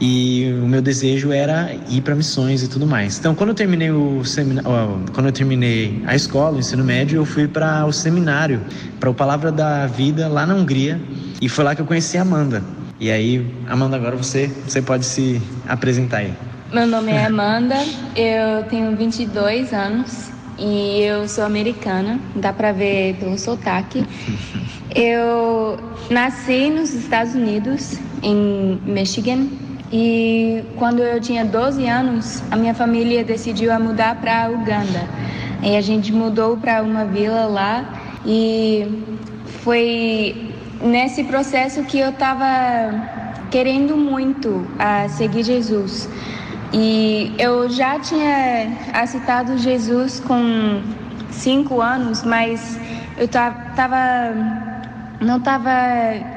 e 0.00 0.52
o 0.62 0.66
meu 0.66 0.82
desejo 0.82 1.32
era 1.32 1.70
ir 1.88 2.00
para 2.00 2.14
missões 2.14 2.62
e 2.62 2.68
tudo 2.68 2.86
mais. 2.86 3.18
Então, 3.18 3.34
quando 3.34 3.50
eu 3.50 3.54
terminei 3.54 3.90
o 3.90 4.24
seminário, 4.24 4.68
quando 5.12 5.26
eu 5.26 5.32
terminei 5.32 6.02
a 6.06 6.14
escola, 6.14 6.56
o 6.56 6.58
ensino 6.58 6.84
médio, 6.84 7.16
eu 7.16 7.24
fui 7.24 7.46
para 7.46 7.84
o 7.86 7.92
seminário, 7.92 8.60
para 8.98 9.10
o 9.10 9.14
Palavra 9.14 9.52
da 9.52 9.86
Vida 9.86 10.28
lá 10.28 10.46
na 10.46 10.54
Hungria, 10.54 11.00
e 11.40 11.48
foi 11.48 11.64
lá 11.64 11.74
que 11.74 11.82
eu 11.82 11.86
conheci 11.86 12.18
a 12.18 12.22
Amanda. 12.22 12.62
E 12.98 13.10
aí, 13.10 13.54
Amanda, 13.68 13.96
agora 13.96 14.16
você, 14.16 14.50
você 14.66 14.80
pode 14.80 15.04
se 15.04 15.40
apresentar 15.68 16.18
aí. 16.18 16.32
Meu 16.72 16.86
nome 16.86 17.12
é 17.12 17.26
Amanda, 17.26 17.76
eu 18.16 18.64
tenho 18.68 18.96
22 18.96 19.72
anos 19.72 20.30
e 20.58 21.02
eu 21.02 21.28
sou 21.28 21.44
americana, 21.44 22.20
dá 22.36 22.52
para 22.52 22.72
ver 22.72 23.16
pelo 23.16 23.38
sotaque. 23.38 24.04
Eu 24.94 25.76
nasci 26.08 26.70
nos 26.70 26.94
Estados 26.94 27.34
Unidos, 27.34 27.98
em 28.22 28.80
Michigan, 28.84 29.48
e 29.96 30.64
quando 30.76 30.98
eu 30.98 31.20
tinha 31.20 31.44
12 31.44 31.86
anos, 31.86 32.42
a 32.50 32.56
minha 32.56 32.74
família 32.74 33.22
decidiu 33.22 33.72
a 33.72 33.78
mudar 33.78 34.16
para 34.16 34.50
Uganda. 34.50 35.08
E 35.62 35.76
a 35.76 35.80
gente 35.80 36.12
mudou 36.12 36.56
para 36.56 36.82
uma 36.82 37.04
vila 37.04 37.46
lá 37.46 37.84
e 38.26 39.04
foi 39.62 40.52
nesse 40.82 41.22
processo 41.22 41.84
que 41.84 42.00
eu 42.00 42.10
estava 42.10 42.44
querendo 43.52 43.96
muito 43.96 44.66
a 44.80 45.08
seguir 45.08 45.44
Jesus. 45.44 46.08
E 46.72 47.32
eu 47.38 47.70
já 47.70 48.00
tinha 48.00 48.76
aceitado 48.92 49.56
Jesus 49.58 50.18
com 50.18 50.82
cinco 51.30 51.80
anos, 51.80 52.24
mas 52.24 52.80
eu 53.16 53.26
estava 53.26 54.73
não 55.20 55.38
estava 55.38 55.70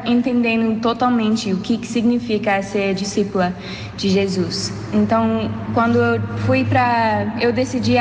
entendendo 0.06 0.80
totalmente 0.82 1.52
o 1.52 1.58
que, 1.58 1.78
que 1.78 1.88
significa 1.88 2.62
ser 2.62 2.94
discípula 2.94 3.54
de 3.96 4.10
Jesus. 4.10 4.72
Então, 4.94 5.50
quando 5.74 5.98
eu 5.98 6.22
fui 6.46 6.64
para, 6.64 7.34
eu 7.42 7.52
decidi 7.52 7.96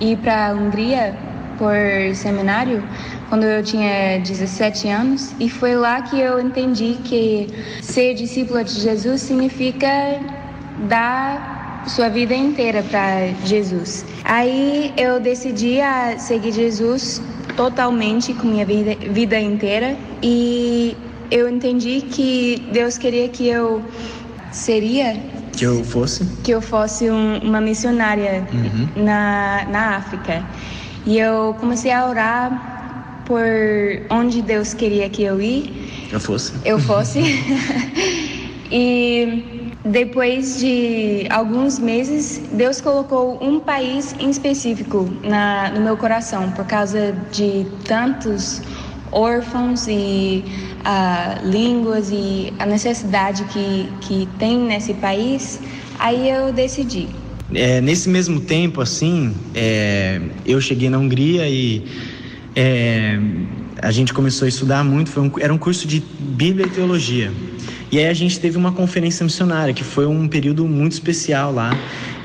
ir 0.00 0.16
para 0.18 0.48
a 0.48 0.52
Hungria 0.52 1.16
por 1.58 1.74
seminário 2.14 2.82
quando 3.28 3.44
eu 3.44 3.62
tinha 3.62 4.18
17 4.18 4.88
anos 4.88 5.34
e 5.38 5.48
foi 5.48 5.76
lá 5.76 6.00
que 6.02 6.18
eu 6.18 6.40
entendi 6.40 6.98
que 7.04 7.48
ser 7.82 8.14
discípula 8.14 8.64
de 8.64 8.80
Jesus 8.80 9.20
significa 9.20 9.86
dar 10.88 11.84
sua 11.86 12.08
vida 12.08 12.34
inteira 12.34 12.82
para 12.82 13.28
Jesus. 13.44 14.04
Aí 14.24 14.92
eu 14.96 15.20
decidi 15.20 15.80
a 15.80 16.18
seguir 16.18 16.52
Jesus 16.52 17.22
totalmente 17.60 18.32
com 18.32 18.46
minha 18.48 18.64
vida, 18.64 18.96
vida 19.10 19.38
inteira 19.38 19.94
e 20.22 20.96
eu 21.30 21.46
entendi 21.46 22.00
que 22.00 22.66
Deus 22.72 22.96
queria 22.96 23.28
que 23.28 23.46
eu 23.46 23.84
seria 24.50 25.22
que 25.52 25.66
eu 25.66 25.84
fosse? 25.84 26.24
que 26.42 26.52
eu 26.52 26.62
fosse 26.62 27.10
um, 27.10 27.36
uma 27.40 27.60
missionária 27.60 28.48
uhum. 28.50 29.04
na, 29.04 29.66
na 29.70 29.96
África. 29.96 30.42
E 31.04 31.18
eu 31.18 31.54
comecei 31.60 31.92
a 31.92 32.08
orar 32.08 33.22
por 33.26 33.44
onde 34.08 34.40
Deus 34.40 34.72
queria 34.72 35.10
que 35.10 35.22
eu 35.22 35.38
ir. 35.38 36.08
Eu 36.10 36.18
fosse. 36.18 36.54
Eu 36.64 36.78
fosse. 36.78 37.20
E 38.72 39.59
depois 39.84 40.60
de 40.60 41.26
alguns 41.30 41.78
meses, 41.78 42.40
Deus 42.52 42.80
colocou 42.80 43.42
um 43.42 43.58
país 43.58 44.14
em 44.18 44.28
específico 44.28 45.10
na, 45.22 45.70
no 45.70 45.80
meu 45.80 45.96
coração, 45.96 46.50
por 46.50 46.66
causa 46.66 47.14
de 47.32 47.66
tantos 47.84 48.60
órfãos 49.10 49.86
e 49.88 50.44
uh, 50.80 51.48
línguas 51.48 52.10
e 52.12 52.52
a 52.58 52.66
necessidade 52.66 53.44
que, 53.44 53.88
que 54.02 54.28
tem 54.38 54.58
nesse 54.58 54.92
país. 54.94 55.58
Aí 55.98 56.28
eu 56.28 56.52
decidi. 56.52 57.08
É, 57.52 57.80
nesse 57.80 58.08
mesmo 58.08 58.40
tempo, 58.40 58.80
assim, 58.80 59.34
é, 59.54 60.20
eu 60.46 60.60
cheguei 60.60 60.88
na 60.88 60.98
Hungria 60.98 61.48
e 61.48 61.84
é, 62.54 63.18
a 63.80 63.90
gente 63.90 64.12
começou 64.12 64.44
a 64.44 64.48
estudar 64.48 64.84
muito. 64.84 65.18
Um, 65.18 65.32
era 65.40 65.52
um 65.52 65.58
curso 65.58 65.88
de 65.88 66.00
Bíblia 66.00 66.66
e 66.66 66.70
Teologia. 66.70 67.32
E 67.92 67.98
aí 67.98 68.06
a 68.06 68.14
gente 68.14 68.38
teve 68.38 68.56
uma 68.56 68.70
conferência 68.70 69.24
missionária, 69.24 69.74
que 69.74 69.82
foi 69.82 70.06
um 70.06 70.28
período 70.28 70.66
muito 70.68 70.92
especial 70.92 71.52
lá. 71.52 71.70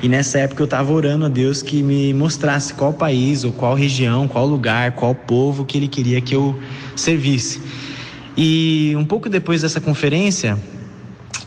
E 0.00 0.08
nessa 0.08 0.38
época 0.38 0.62
eu 0.62 0.66
estava 0.66 0.92
orando 0.92 1.24
a 1.24 1.28
Deus 1.28 1.60
que 1.60 1.82
me 1.82 2.14
mostrasse 2.14 2.72
qual 2.72 2.92
país, 2.92 3.42
ou 3.42 3.50
qual 3.52 3.74
região, 3.74 4.28
qual 4.28 4.46
lugar, 4.46 4.92
qual 4.92 5.14
povo 5.14 5.64
que 5.64 5.76
Ele 5.76 5.88
queria 5.88 6.20
que 6.20 6.36
eu 6.36 6.56
servisse. 6.94 7.60
E 8.36 8.94
um 8.96 9.04
pouco 9.04 9.28
depois 9.28 9.62
dessa 9.62 9.80
conferência, 9.80 10.56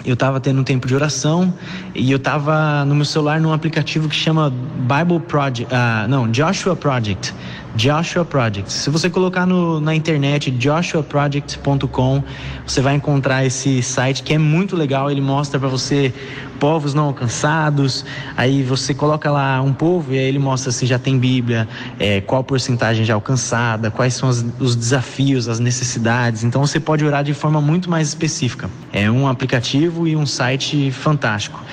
eu 0.03 0.15
estava 0.15 0.39
tendo 0.39 0.59
um 0.61 0.63
tempo 0.63 0.88
de 0.88 0.95
oração 0.95 1.53
e 1.93 2.11
eu 2.11 2.17
estava 2.17 2.83
no 2.85 2.95
meu 2.95 3.05
celular 3.05 3.39
num 3.39 3.53
aplicativo 3.53 4.09
que 4.09 4.15
chama 4.15 4.49
Bible 4.49 5.19
Project, 5.27 5.73
uh, 5.73 6.07
não, 6.07 6.29
Joshua 6.29 6.75
Project. 6.75 7.33
Joshua 7.75 8.25
Project. 8.25 8.71
Se 8.71 8.89
você 8.89 9.09
colocar 9.09 9.45
no, 9.45 9.79
na 9.79 9.95
internet 9.95 10.55
joshuaproject.com, 10.59 12.23
você 12.65 12.81
vai 12.81 12.95
encontrar 12.95 13.45
esse 13.45 13.81
site 13.81 14.23
que 14.23 14.33
é 14.33 14.38
muito 14.38 14.75
legal. 14.75 15.09
Ele 15.09 15.21
mostra 15.21 15.59
para 15.59 15.69
você 15.69 16.13
povos 16.59 16.93
não 16.93 17.05
alcançados. 17.05 18.05
Aí 18.35 18.61
você 18.61 18.93
coloca 18.93 19.31
lá 19.31 19.61
um 19.61 19.73
povo 19.73 20.13
e 20.13 20.19
aí 20.19 20.25
ele 20.25 20.39
mostra 20.39 20.71
se 20.71 20.85
já 20.85 20.99
tem 20.99 21.17
Bíblia, 21.17 21.67
é, 21.97 22.21
qual 22.21 22.43
porcentagem 22.43 23.05
já 23.05 23.13
alcançada, 23.13 23.89
quais 23.89 24.13
são 24.13 24.29
as, 24.29 24.45
os 24.59 24.75
desafios, 24.75 25.47
as 25.47 25.59
necessidades. 25.59 26.43
Então 26.43 26.65
você 26.65 26.79
pode 26.79 27.05
orar 27.05 27.23
de 27.23 27.33
forma 27.33 27.61
muito 27.61 27.89
mais 27.89 28.09
específica. 28.09 28.69
É 28.91 29.09
um 29.09 29.27
aplicativo 29.27 30.07
e 30.07 30.15
um 30.15 30.25
site 30.25 30.91
fantástico. 30.91 31.63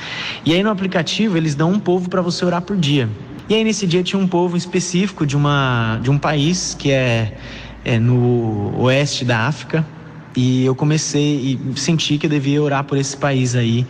E 0.44 0.54
aí 0.54 0.62
no 0.62 0.70
aplicativo 0.70 1.36
eles 1.36 1.54
dão 1.54 1.72
um 1.72 1.80
povo 1.80 2.08
para 2.08 2.22
você 2.22 2.44
orar 2.44 2.62
por 2.62 2.76
dia. 2.76 3.08
E 3.48 3.54
aí 3.54 3.62
nesse 3.62 3.86
dia 3.86 4.02
tinha 4.02 4.20
um 4.20 4.26
povo 4.26 4.56
específico 4.56 5.24
de, 5.24 5.36
uma, 5.36 6.00
de 6.02 6.10
um 6.10 6.18
país 6.18 6.74
que 6.74 6.90
é, 6.90 7.36
é 7.84 7.98
no 7.98 8.74
oeste 8.80 9.24
da 9.24 9.46
África. 9.46 9.86
E 10.36 10.64
eu 10.64 10.74
comecei 10.74 11.58
e 11.74 11.78
senti 11.78 12.18
que 12.18 12.26
eu 12.26 12.30
devia 12.30 12.62
orar 12.62 12.84
por 12.84 12.98
esse 12.98 13.16
país 13.16 13.54
aí. 13.54 13.86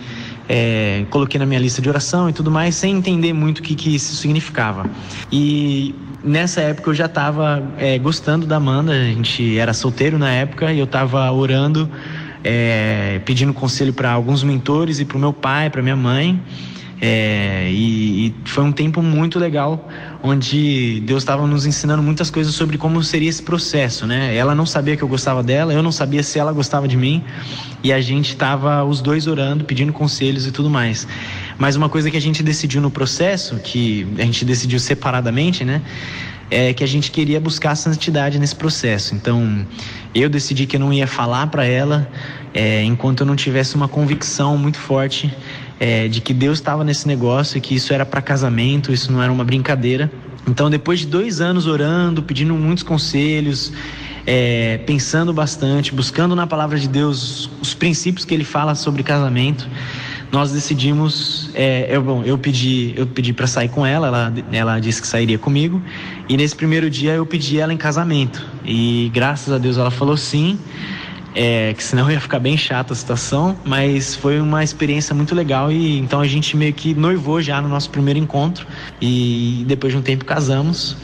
é, 0.48 1.04
coloquei 1.10 1.38
na 1.38 1.46
minha 1.46 1.58
lista 1.58 1.82
de 1.82 1.88
oração 1.88 2.28
e 2.28 2.32
tudo 2.32 2.50
mais, 2.50 2.74
sem 2.76 2.96
entender 2.96 3.32
muito 3.32 3.58
o 3.58 3.62
que, 3.62 3.74
que 3.74 3.94
isso 3.94 4.14
significava. 4.14 4.88
E 5.30 5.94
nessa 6.22 6.60
época 6.60 6.90
eu 6.90 6.94
já 6.94 7.06
estava 7.06 7.62
é, 7.78 7.98
gostando 7.98 8.46
da 8.46 8.56
Amanda, 8.56 8.92
a 8.92 9.04
gente 9.04 9.58
era 9.58 9.72
solteiro 9.72 10.18
na 10.18 10.30
época 10.30 10.72
e 10.72 10.78
eu 10.78 10.84
estava 10.84 11.30
orando, 11.32 11.90
é, 12.44 13.20
pedindo 13.24 13.52
conselho 13.52 13.92
para 13.92 14.12
alguns 14.12 14.42
mentores 14.44 15.00
e 15.00 15.04
para 15.04 15.16
o 15.16 15.20
meu 15.20 15.32
pai, 15.32 15.68
para 15.68 15.82
minha 15.82 15.96
mãe. 15.96 16.40
É, 17.00 17.68
e, 17.70 18.28
e, 18.28 18.34
foi 18.46 18.64
um 18.64 18.72
tempo 18.72 19.02
muito 19.02 19.38
legal, 19.38 19.86
onde 20.22 21.00
Deus 21.00 21.22
estava 21.22 21.46
nos 21.46 21.66
ensinando 21.66 22.02
muitas 22.02 22.30
coisas 22.30 22.54
sobre 22.54 22.78
como 22.78 23.02
seria 23.02 23.28
esse 23.28 23.42
processo, 23.42 24.06
né? 24.06 24.34
Ela 24.34 24.54
não 24.54 24.64
sabia 24.64 24.96
que 24.96 25.02
eu 25.02 25.08
gostava 25.08 25.42
dela, 25.42 25.74
eu 25.74 25.82
não 25.82 25.92
sabia 25.92 26.22
se 26.22 26.38
ela 26.38 26.52
gostava 26.52 26.88
de 26.88 26.96
mim, 26.96 27.22
e 27.82 27.92
a 27.92 28.00
gente 28.00 28.30
estava 28.30 28.82
os 28.82 29.02
dois 29.02 29.26
orando, 29.26 29.64
pedindo 29.64 29.92
conselhos 29.92 30.46
e 30.46 30.52
tudo 30.52 30.70
mais. 30.70 31.06
Mas 31.58 31.76
uma 31.76 31.88
coisa 31.88 32.10
que 32.10 32.16
a 32.16 32.20
gente 32.20 32.42
decidiu 32.42 32.80
no 32.80 32.90
processo, 32.90 33.56
que 33.56 34.06
a 34.18 34.22
gente 34.22 34.44
decidiu 34.44 34.80
separadamente, 34.80 35.64
né? 35.64 35.82
É 36.50 36.72
que 36.72 36.84
a 36.84 36.86
gente 36.86 37.10
queria 37.10 37.40
buscar 37.40 37.74
santidade 37.74 38.38
nesse 38.38 38.54
processo. 38.54 39.14
Então, 39.14 39.66
eu 40.14 40.30
decidi 40.30 40.64
que 40.64 40.76
eu 40.76 40.80
não 40.80 40.92
ia 40.92 41.06
falar 41.06 41.48
para 41.48 41.64
ela 41.66 42.08
é, 42.54 42.82
enquanto 42.84 43.20
eu 43.20 43.26
não 43.26 43.36
tivesse 43.36 43.74
uma 43.74 43.86
convicção 43.86 44.56
muito 44.56 44.78
forte 44.78 45.30
é, 45.78 46.08
de 46.08 46.20
que 46.20 46.32
Deus 46.32 46.58
estava 46.58 46.82
nesse 46.84 47.06
negócio 47.06 47.58
e 47.58 47.60
que 47.60 47.74
isso 47.74 47.92
era 47.92 48.04
para 48.04 48.22
casamento, 48.22 48.92
isso 48.92 49.12
não 49.12 49.22
era 49.22 49.32
uma 49.32 49.44
brincadeira. 49.44 50.10
Então, 50.48 50.70
depois 50.70 51.00
de 51.00 51.06
dois 51.06 51.40
anos 51.40 51.66
orando, 51.66 52.22
pedindo 52.22 52.54
muitos 52.54 52.84
conselhos, 52.84 53.72
é, 54.26 54.78
pensando 54.86 55.32
bastante, 55.32 55.92
buscando 55.92 56.34
na 56.36 56.46
palavra 56.46 56.78
de 56.78 56.88
Deus 56.88 57.50
os 57.60 57.74
princípios 57.74 58.24
que 58.24 58.32
Ele 58.32 58.44
fala 58.44 58.74
sobre 58.74 59.02
casamento, 59.02 59.68
nós 60.30 60.52
decidimos. 60.52 61.50
É, 61.54 61.88
eu, 61.90 62.02
bom, 62.02 62.22
eu 62.24 62.38
pedi, 62.38 62.94
eu 62.96 63.06
pedi 63.06 63.32
para 63.32 63.46
sair 63.46 63.68
com 63.68 63.84
ela, 63.84 64.06
ela, 64.06 64.34
ela 64.52 64.80
disse 64.80 65.00
que 65.00 65.06
sairia 65.08 65.38
comigo, 65.38 65.82
e 66.28 66.36
nesse 66.36 66.54
primeiro 66.54 66.88
dia 66.88 67.12
eu 67.12 67.26
pedi 67.26 67.58
ela 67.58 67.72
em 67.72 67.76
casamento. 67.76 68.44
E 68.64 69.10
graças 69.12 69.52
a 69.52 69.58
Deus 69.58 69.78
ela 69.78 69.90
falou 69.90 70.16
sim 70.16 70.58
é, 71.36 71.74
que 71.74 71.84
senão 71.84 72.10
ia 72.10 72.18
ficar 72.18 72.38
bem 72.38 72.56
chata 72.56 72.94
a 72.94 72.96
situação, 72.96 73.54
mas 73.62 74.14
foi 74.14 74.40
uma 74.40 74.64
experiência 74.64 75.14
muito 75.14 75.34
legal 75.34 75.70
e 75.70 75.98
então 75.98 76.20
a 76.20 76.26
gente 76.26 76.56
meio 76.56 76.72
que 76.72 76.94
noivou 76.94 77.42
já 77.42 77.60
no 77.60 77.68
nosso 77.68 77.90
primeiro 77.90 78.18
encontro 78.18 78.66
e 79.00 79.62
depois 79.68 79.92
de 79.92 79.98
um 79.98 80.02
tempo 80.02 80.24
casamos. 80.24 80.96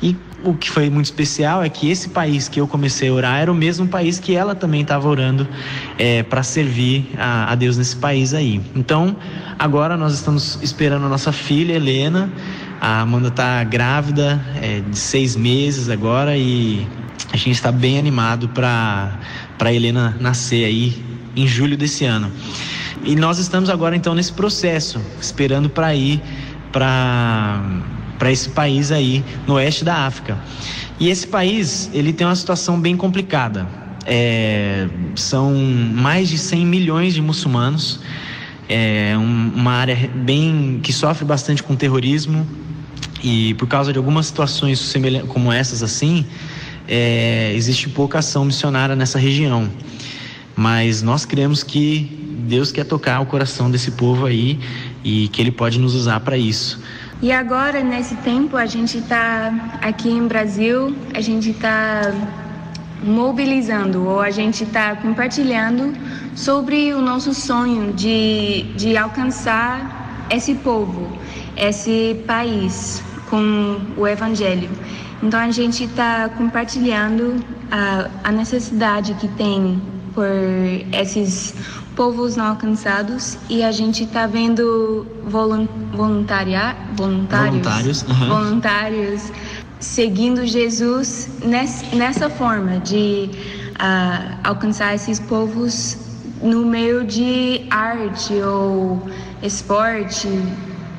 E 0.00 0.16
o 0.44 0.54
que 0.54 0.70
foi 0.70 0.90
muito 0.90 1.06
especial 1.06 1.62
é 1.62 1.68
que 1.68 1.90
esse 1.90 2.08
país 2.08 2.48
que 2.48 2.60
eu 2.60 2.66
comecei 2.66 3.08
a 3.08 3.12
orar 3.12 3.40
era 3.40 3.50
o 3.50 3.54
mesmo 3.54 3.86
país 3.86 4.18
que 4.18 4.34
ela 4.34 4.54
também 4.54 4.82
estava 4.82 5.08
orando 5.08 5.48
é, 5.98 6.22
para 6.22 6.42
servir 6.42 7.10
a, 7.16 7.52
a, 7.52 7.54
Deus 7.54 7.76
nesse 7.76 7.96
país 7.96 8.34
aí. 8.34 8.60
Então, 8.74 9.16
agora 9.58 9.96
nós 9.96 10.14
estamos 10.14 10.58
esperando 10.60 11.06
a 11.06 11.08
nossa 11.08 11.30
filha 11.30 11.74
Helena. 11.74 12.32
A 12.80 13.02
Amanda 13.02 13.28
está 13.28 13.62
grávida 13.62 14.44
é, 14.60 14.80
de 14.80 14.98
seis 14.98 15.36
meses 15.36 15.88
agora 15.88 16.36
e 16.36 16.84
a 17.32 17.36
gente 17.36 17.52
está 17.52 17.70
bem 17.70 17.98
animado 17.98 18.48
para 18.48 19.18
para 19.62 19.72
Helena 19.72 20.16
nascer 20.18 20.64
aí 20.64 20.92
em 21.36 21.46
julho 21.46 21.76
desse 21.76 22.04
ano. 22.04 22.32
E 23.04 23.14
nós 23.14 23.38
estamos 23.38 23.70
agora 23.70 23.94
então 23.94 24.12
nesse 24.12 24.32
processo, 24.32 25.00
esperando 25.20 25.70
para 25.70 25.94
ir 25.94 26.20
para 26.72 27.62
para 28.18 28.32
esse 28.32 28.48
país 28.48 28.90
aí 28.90 29.24
no 29.46 29.54
oeste 29.54 29.84
da 29.84 30.04
África. 30.04 30.36
E 30.98 31.08
esse 31.08 31.28
país 31.28 31.88
ele 31.94 32.12
tem 32.12 32.26
uma 32.26 32.34
situação 32.34 32.80
bem 32.80 32.96
complicada. 32.96 33.68
É, 34.04 34.88
são 35.14 35.54
mais 35.54 36.28
de 36.28 36.38
100 36.38 36.66
milhões 36.66 37.14
de 37.14 37.22
muçulmanos. 37.22 38.00
É 38.68 39.14
uma 39.16 39.74
área 39.74 40.10
bem 40.12 40.80
que 40.82 40.92
sofre 40.92 41.24
bastante 41.24 41.62
com 41.62 41.76
terrorismo 41.76 42.44
e 43.22 43.54
por 43.54 43.68
causa 43.68 43.92
de 43.92 43.98
algumas 43.98 44.26
situações 44.26 44.92
como 45.28 45.52
essas 45.52 45.84
assim, 45.84 46.26
é, 46.88 47.52
existe 47.54 47.88
pouca 47.88 48.18
ação 48.18 48.44
missionária 48.44 48.96
nessa 48.96 49.18
região. 49.18 49.70
Mas 50.56 51.02
nós 51.02 51.24
cremos 51.24 51.62
que 51.62 52.22
Deus 52.46 52.70
quer 52.72 52.84
tocar 52.84 53.20
o 53.20 53.26
coração 53.26 53.70
desse 53.70 53.92
povo 53.92 54.26
aí 54.26 54.58
e 55.02 55.28
que 55.28 55.40
Ele 55.40 55.50
pode 55.50 55.78
nos 55.78 55.94
usar 55.94 56.20
para 56.20 56.36
isso. 56.36 56.80
E 57.22 57.30
agora, 57.30 57.82
nesse 57.82 58.16
tempo, 58.16 58.56
a 58.56 58.66
gente 58.66 58.98
está 58.98 59.78
aqui 59.80 60.10
em 60.10 60.26
Brasil, 60.26 60.94
a 61.14 61.20
gente 61.20 61.50
está 61.50 62.12
mobilizando 63.02 64.04
ou 64.06 64.20
a 64.20 64.30
gente 64.30 64.64
está 64.64 64.96
compartilhando 64.96 65.92
sobre 66.34 66.92
o 66.92 67.00
nosso 67.00 67.32
sonho 67.34 67.92
de, 67.92 68.64
de 68.76 68.96
alcançar 68.96 70.26
esse 70.30 70.54
povo, 70.54 71.16
esse 71.56 72.22
país 72.26 73.02
com 73.28 73.80
o 73.96 74.06
Evangelho. 74.06 74.68
Então 75.22 75.38
a 75.38 75.50
gente 75.50 75.84
está 75.84 76.28
compartilhando 76.30 77.44
a, 77.70 78.08
a 78.24 78.32
necessidade 78.32 79.14
que 79.14 79.28
tem 79.28 79.80
por 80.14 80.26
esses 80.92 81.54
povos 81.94 82.36
não 82.36 82.46
alcançados 82.46 83.38
e 83.48 83.62
a 83.62 83.70
gente 83.70 84.04
está 84.04 84.26
vendo 84.26 85.06
voluntaria, 85.24 86.74
voluntários, 86.94 87.62
voluntários, 87.62 88.02
uhum. 88.02 88.28
voluntários 88.28 89.32
seguindo 89.78 90.46
Jesus 90.46 91.28
nessa, 91.44 91.94
nessa 91.94 92.30
forma 92.30 92.78
de 92.78 93.30
uh, 93.72 94.38
alcançar 94.44 94.94
esses 94.94 95.18
povos 95.18 95.98
no 96.40 96.64
meio 96.64 97.04
de 97.04 97.66
arte 97.70 98.34
ou 98.34 99.02
esporte, 99.42 100.28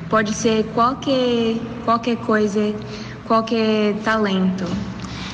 pode 0.08 0.34
ser 0.34 0.64
qualquer, 0.74 1.56
qualquer 1.84 2.16
coisa 2.18 2.74
qualquer 3.26 3.94
talento. 4.04 4.64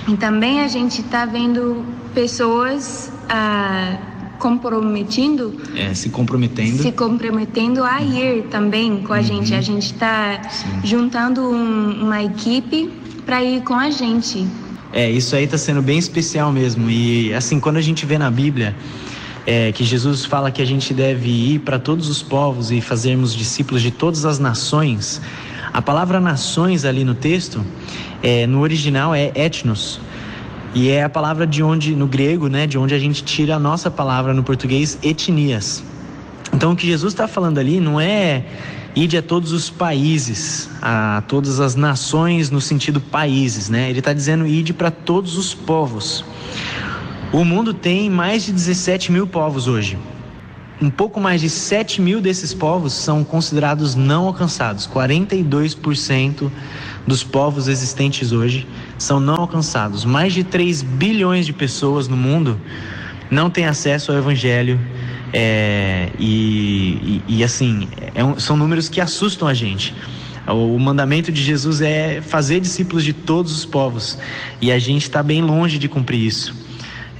E 0.08 0.16
também 0.16 0.60
a 0.60 0.68
gente 0.68 1.00
está 1.00 1.24
vendo 1.24 1.84
pessoas 2.14 3.12
ah, 3.28 3.98
comprometendo, 4.38 5.54
é, 5.76 5.94
se 5.94 6.08
comprometendo, 6.08 6.82
se 6.82 6.92
comprometendo 6.92 7.84
a 7.84 8.02
ir 8.02 8.44
também 8.44 9.02
com 9.02 9.12
a 9.12 9.18
uhum. 9.18 9.22
gente. 9.22 9.54
A 9.54 9.60
gente 9.60 9.86
está 9.86 10.40
juntando 10.82 11.42
um, 11.42 12.04
uma 12.04 12.22
equipe 12.22 12.90
para 13.24 13.44
ir 13.44 13.62
com 13.62 13.74
a 13.74 13.90
gente. 13.90 14.46
É, 14.92 15.08
isso 15.08 15.36
aí 15.36 15.44
está 15.44 15.58
sendo 15.58 15.82
bem 15.82 15.98
especial 15.98 16.50
mesmo. 16.50 16.90
E 16.90 17.32
assim, 17.34 17.60
quando 17.60 17.76
a 17.76 17.80
gente 17.80 18.04
vê 18.04 18.18
na 18.18 18.30
Bíblia 18.30 18.74
é, 19.46 19.70
que 19.72 19.84
Jesus 19.84 20.24
fala 20.24 20.50
que 20.50 20.60
a 20.60 20.64
gente 20.64 20.92
deve 20.92 21.28
ir 21.28 21.60
para 21.60 21.78
todos 21.78 22.08
os 22.08 22.22
povos 22.22 22.70
e 22.70 22.80
fazermos 22.80 23.34
discípulos 23.34 23.82
de 23.82 23.90
todas 23.90 24.24
as 24.24 24.38
nações, 24.38 25.20
a 25.72 25.80
palavra 25.80 26.20
nações 26.20 26.84
ali 26.84 27.04
no 27.04 27.14
texto, 27.14 27.64
é, 28.22 28.46
no 28.46 28.60
original 28.60 29.14
é 29.14 29.30
etnos. 29.34 30.00
E 30.74 30.88
é 30.88 31.02
a 31.02 31.08
palavra 31.08 31.46
de 31.46 31.62
onde, 31.62 31.94
no 31.94 32.06
grego, 32.06 32.48
né, 32.48 32.66
de 32.66 32.78
onde 32.78 32.94
a 32.94 32.98
gente 32.98 33.24
tira 33.24 33.56
a 33.56 33.58
nossa 33.58 33.90
palavra 33.90 34.32
no 34.32 34.42
português, 34.42 34.98
etnias. 35.02 35.82
Então 36.52 36.72
o 36.72 36.76
que 36.76 36.86
Jesus 36.86 37.12
está 37.12 37.28
falando 37.28 37.58
ali 37.58 37.80
não 37.80 38.00
é 38.00 38.44
ide 38.94 39.16
a 39.16 39.22
todos 39.22 39.52
os 39.52 39.70
países, 39.70 40.68
a 40.82 41.22
todas 41.28 41.60
as 41.60 41.76
nações 41.76 42.50
no 42.50 42.60
sentido 42.60 43.00
países, 43.00 43.68
né? 43.68 43.88
Ele 43.88 44.00
está 44.00 44.12
dizendo 44.12 44.46
ide 44.46 44.72
para 44.72 44.90
todos 44.90 45.36
os 45.36 45.54
povos. 45.54 46.24
O 47.32 47.44
mundo 47.44 47.72
tem 47.72 48.10
mais 48.10 48.44
de 48.44 48.52
17 48.52 49.12
mil 49.12 49.26
povos 49.26 49.68
hoje 49.68 49.96
um 50.80 50.88
pouco 50.88 51.20
mais 51.20 51.40
de 51.40 51.50
7 51.50 52.00
mil 52.00 52.20
desses 52.20 52.54
povos 52.54 52.94
são 52.94 53.22
considerados 53.22 53.94
não 53.94 54.26
alcançados. 54.26 54.88
42% 54.88 56.50
dos 57.06 57.22
povos 57.22 57.68
existentes 57.68 58.32
hoje 58.32 58.66
são 58.98 59.20
não 59.20 59.34
alcançados. 59.34 60.04
Mais 60.04 60.32
de 60.32 60.42
3 60.42 60.82
bilhões 60.82 61.44
de 61.44 61.52
pessoas 61.52 62.08
no 62.08 62.16
mundo 62.16 62.58
não 63.30 63.50
têm 63.50 63.66
acesso 63.66 64.10
ao 64.10 64.18
Evangelho. 64.18 64.80
É, 65.32 66.08
e, 66.18 67.22
e, 67.28 67.36
e, 67.36 67.44
assim, 67.44 67.86
é 68.14 68.24
um, 68.24 68.38
são 68.40 68.56
números 68.56 68.88
que 68.88 69.00
assustam 69.00 69.46
a 69.46 69.54
gente. 69.54 69.94
O 70.48 70.78
mandamento 70.78 71.30
de 71.30 71.42
Jesus 71.42 71.80
é 71.80 72.20
fazer 72.20 72.58
discípulos 72.58 73.04
de 73.04 73.12
todos 73.12 73.52
os 73.52 73.64
povos 73.64 74.18
e 74.60 74.72
a 74.72 74.78
gente 74.78 75.02
está 75.02 75.22
bem 75.22 75.42
longe 75.42 75.78
de 75.78 75.88
cumprir 75.88 76.26
isso. 76.26 76.69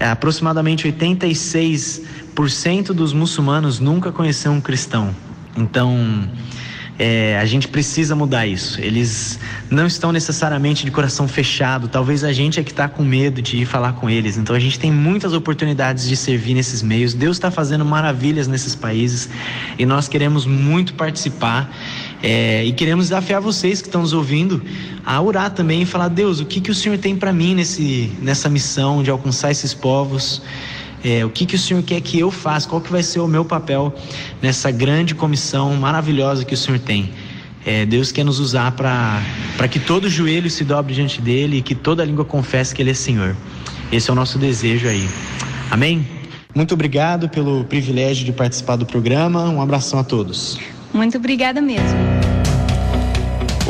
É, 0.01 0.09
aproximadamente 0.09 0.87
86 0.87 2.03
cento 2.49 2.95
dos 2.95 3.13
muçulmanos 3.13 3.79
nunca 3.79 4.11
conheceu 4.11 4.51
um 4.51 4.63
cristão. 4.63 5.15
Então, 5.55 6.27
é, 6.99 7.39
a 7.39 7.47
gente 7.47 7.67
precisa 7.67 8.15
mudar 8.15 8.47
isso. 8.47 8.79
Eles 8.79 9.39
não 9.71 9.87
estão 9.87 10.13
necessariamente 10.13 10.85
de 10.85 10.91
coração 10.91 11.27
fechado. 11.27 11.89
Talvez 11.89 12.25
a 12.25 12.33
gente 12.33 12.61
é 12.61 12.63
que 12.63 12.71
está 12.71 12.89
com 12.89 13.03
medo 13.03 13.41
de 13.41 13.59
ir 13.59 13.65
falar 13.65 13.95
com 13.95 14.11
eles. 14.11 14.37
Então 14.37 14.55
a 14.55 14.59
gente 14.59 14.79
tem 14.79 14.93
muitas 14.93 15.33
oportunidades 15.33 16.07
de 16.07 16.15
servir 16.15 16.53
nesses 16.53 16.83
meios. 16.83 17.15
Deus 17.15 17.37
está 17.39 17.51
fazendo 17.51 17.87
maravilhas 17.87 18.47
nesses 18.47 18.75
países 18.75 19.31
e 19.79 19.87
nós 19.87 20.09
queremos 20.09 20.45
muito 20.45 20.93
participar. 20.93 21.71
É, 22.23 22.65
e 22.65 22.73
queremos 22.73 23.07
desafiar 23.07 23.41
vocês 23.41 23.81
que 23.81 23.89
estão 23.89 24.03
nos 24.03 24.13
ouvindo 24.13 24.63
a 25.05 25.21
orar 25.21 25.51
também 25.51 25.83
e 25.83 25.87
falar: 25.87 26.09
Deus, 26.09 26.41
o 26.41 26.45
que, 26.45 26.61
que 26.61 26.71
o 26.71 26.75
Senhor 26.75 26.99
tem 26.99 27.17
para 27.17 27.33
mim 27.33 27.55
nesse, 27.55 28.13
nessa 28.21 28.49
missão 28.49 29.03
de 29.03 29.11
alcançar 29.11 29.51
esses 29.51 29.73
povos? 29.73 30.43
É, 31.03 31.25
o 31.25 31.31
que, 31.31 31.47
que 31.47 31.57
o 31.57 31.59
Senhor 31.59 31.83
quer 31.83 32.01
que 32.03 32.19
eu 32.19 32.31
faça? 32.31 32.69
Qual 32.69 32.81
que 32.81 32.93
vai 32.93 33.03
ser 33.03 33.21
o 33.21 33.27
meu 33.27 33.45
papel 33.45 33.95
nessa 34.43 34.71
grande 34.71 35.15
comissão 35.15 35.75
maravilhosa 35.77 36.45
que 36.45 36.53
o 36.53 36.57
Senhor 36.57 36.79
tem? 36.79 37.11
É, 37.65 37.87
Deus 37.87 38.13
quer 38.13 38.25
nos 38.25 38.39
usar 38.39 38.73
para 38.73 39.69
que 39.71 39.79
todo 39.79 40.09
joelho 40.09 40.51
se 40.51 40.65
dobre 40.65 40.95
diante 40.95 41.21
dele 41.21 41.59
e 41.59 41.63
que 41.63 41.75
toda 41.75 42.05
língua 42.05 42.25
confesse 42.25 42.75
que 42.75 42.83
ele 42.83 42.91
é 42.91 42.95
Senhor. 42.95 43.35
Esse 43.91 44.11
é 44.11 44.13
o 44.13 44.17
nosso 44.17 44.39
desejo 44.39 44.89
aí. 44.89 45.09
Amém? 45.71 46.07
Muito 46.55 46.75
obrigado 46.75 47.29
pelo 47.29 47.65
privilégio 47.65 48.25
de 48.25 48.33
participar 48.33 48.77
do 48.77 48.85
programa. 48.85 49.49
Um 49.49 49.61
abração 49.61 49.99
a 49.99 50.05
todos. 50.05 50.59
Muito 50.93 51.17
obrigada 51.17 51.61
mesmo. 51.61 52.10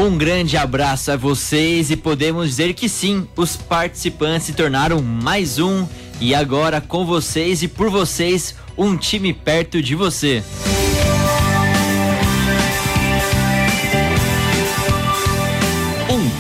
Um 0.01 0.17
grande 0.17 0.57
abraço 0.57 1.13
a 1.13 1.17
vocês 1.17 1.91
e 1.91 1.97
podemos 1.97 2.49
dizer 2.49 2.73
que 2.73 2.89
sim, 2.89 3.29
os 3.37 3.55
participantes 3.55 4.47
se 4.47 4.55
tornaram 4.55 5.03
mais 5.03 5.59
um 5.59 5.87
e 6.19 6.35
agora 6.35 6.81
com 6.81 7.05
vocês 7.05 7.63
e 7.63 7.69
por 7.69 7.91
vocês, 7.91 8.55
um 8.79 8.97
time 8.97 9.35
perto 9.35 9.83
de 9.83 9.95
você. 9.95 10.43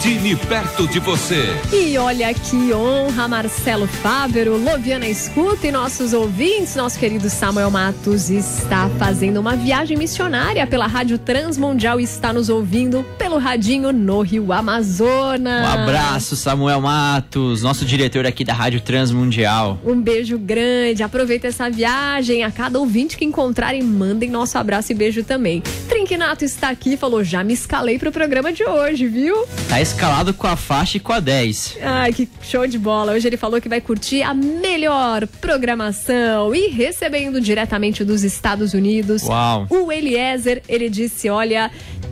time 0.00 0.19
perto 0.36 0.86
de 0.86 1.00
você. 1.00 1.44
E 1.72 1.96
olha 1.98 2.32
que 2.32 2.72
honra, 2.72 3.26
Marcelo 3.26 3.86
Fávero, 3.86 4.56
Loviana 4.56 5.08
Escuta 5.08 5.66
e 5.66 5.72
nossos 5.72 6.12
ouvintes. 6.12 6.76
Nosso 6.76 6.98
querido 6.98 7.28
Samuel 7.28 7.70
Matos 7.70 8.30
está 8.30 8.88
fazendo 8.98 9.38
uma 9.38 9.56
viagem 9.56 9.96
missionária 9.96 10.66
pela 10.66 10.86
Rádio 10.86 11.18
Transmundial 11.18 12.00
e 12.00 12.04
está 12.04 12.32
nos 12.32 12.48
ouvindo 12.48 13.04
pelo 13.18 13.38
radinho 13.38 13.92
no 13.92 14.20
Rio 14.20 14.52
Amazonas. 14.52 15.66
Um 15.66 15.82
abraço, 15.82 16.36
Samuel 16.36 16.80
Matos, 16.80 17.62
nosso 17.62 17.84
diretor 17.84 18.26
aqui 18.26 18.44
da 18.44 18.52
Rádio 18.52 18.80
Transmundial. 18.80 19.78
Um 19.84 20.00
beijo 20.00 20.38
grande. 20.38 21.02
Aproveita 21.02 21.48
essa 21.48 21.68
viagem. 21.68 22.44
A 22.44 22.50
cada 22.50 22.78
ouvinte 22.78 23.16
que 23.16 23.24
encontrarem, 23.24 23.82
mandem 23.82 24.30
nosso 24.30 24.56
abraço 24.58 24.92
e 24.92 24.94
beijo 24.94 25.24
também. 25.24 25.62
Trinquinato 25.88 26.44
está 26.44 26.68
aqui, 26.68 26.96
falou: 26.96 27.24
já 27.24 27.42
me 27.42 27.54
escalei 27.54 27.98
para 27.98 28.08
o 28.08 28.12
programa 28.12 28.52
de 28.52 28.64
hoje, 28.64 29.06
viu? 29.06 29.46
Tá 29.68 29.80
escalado 29.80 30.19
com 30.35 30.46
a 30.46 30.56
faixa 30.56 30.98
e 30.98 31.00
com 31.00 31.12
a 31.12 31.20
10. 31.20 31.78
Ai, 31.83 32.12
que 32.12 32.28
show 32.42 32.66
de 32.66 32.78
bola. 32.78 33.12
Hoje 33.12 33.26
ele 33.26 33.37
falou 33.37 33.61
que 33.61 33.68
vai 33.68 33.80
curtir 33.80 34.22
a 34.22 34.35
melhor 34.35 35.26
programação 35.26 36.54
e 36.54 36.68
recebendo 36.68 37.40
diretamente 37.40 38.04
dos 38.04 38.22
Estados 38.22 38.74
Unidos. 38.74 39.22
Uau. 39.22 39.66
O 39.70 39.90
Eliezer, 39.90 40.62
ele 40.68 40.88
disse: 40.88 41.28
Olha, 41.28 41.70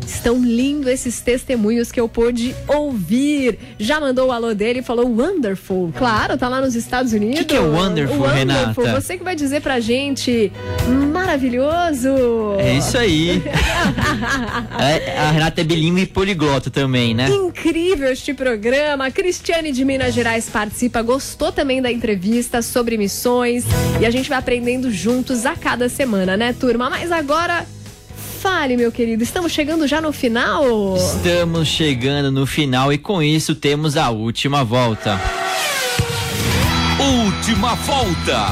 estão 0.09 0.42
lindos 0.42 0.88
esses 0.88 1.21
testemunhos 1.21 1.92
que 1.92 2.01
eu 2.01 2.09
pude 2.09 2.55
ouvir. 2.66 3.59
Já 3.79 4.01
mandou 4.01 4.29
o 4.29 4.33
alô 4.33 4.55
dele 4.55 4.81
e 4.81 4.83
falou 4.83 5.07
Wonderful. 5.07 5.92
Claro, 5.97 6.37
tá 6.37 6.49
lá 6.49 6.61
nos 6.61 6.75
Estados 6.75 7.12
Unidos. 7.12 7.37
O 7.37 7.38
que, 7.38 7.44
que, 7.44 7.57
é 7.57 7.61
Wonderful, 7.61 8.16
wonderful, 8.16 8.27
Renata? 8.27 9.01
Você 9.01 9.18
que 9.18 9.25
vai 9.25 9.37
dizer 9.37 9.61
pra 9.61 9.81
gente 9.81 10.51
maravilhoso. 11.12 12.57
É 12.59 12.75
isso 12.75 12.97
aí. 12.97 13.42
é, 14.81 15.18
a 15.18 15.31
Renata 15.31 15.61
é 15.61 15.64
bilíngue 15.64 16.03
e 16.03 16.07
poliglota 16.07 16.71
também, 16.71 17.14
né? 17.14 17.29
Incrível 17.29 18.11
este 18.11 18.33
programa. 18.33 19.07
A 19.07 19.11
Cristiane 19.11 19.73
de 19.73 19.85
Minas 19.85 20.14
Gerais 20.14 20.49
participa, 20.49 21.03
gostou 21.03 21.53
também 21.53 21.83
da 21.83 21.92
entrevista 21.92 22.62
sobre 22.62 22.97
missões 22.97 23.64
e 24.01 24.07
a 24.07 24.11
gente 24.11 24.29
vai 24.29 24.38
aprendendo 24.38 24.90
juntos 24.90 25.44
a 25.44 25.55
cada 25.55 25.88
semana, 25.88 26.37
né, 26.37 26.55
turma? 26.59 26.88
Mas 26.88 27.12
agora 27.12 27.66
Fale, 28.40 28.77
meu 28.77 28.92
querido, 28.92 29.20
estamos 29.24 29.51
chegando 29.51 29.85
já 29.88 30.01
no 30.01 30.12
final? 30.12 30.96
Estamos 30.96 31.66
chegando 31.66 32.31
no 32.31 32.46
final 32.46 32.92
e 32.92 32.96
com 32.96 33.20
isso 33.20 33.53
temos 33.53 33.96
a 33.96 34.11
última 34.11 34.62
volta. 34.62 35.20
Última 37.01 37.74
volta. 37.74 38.46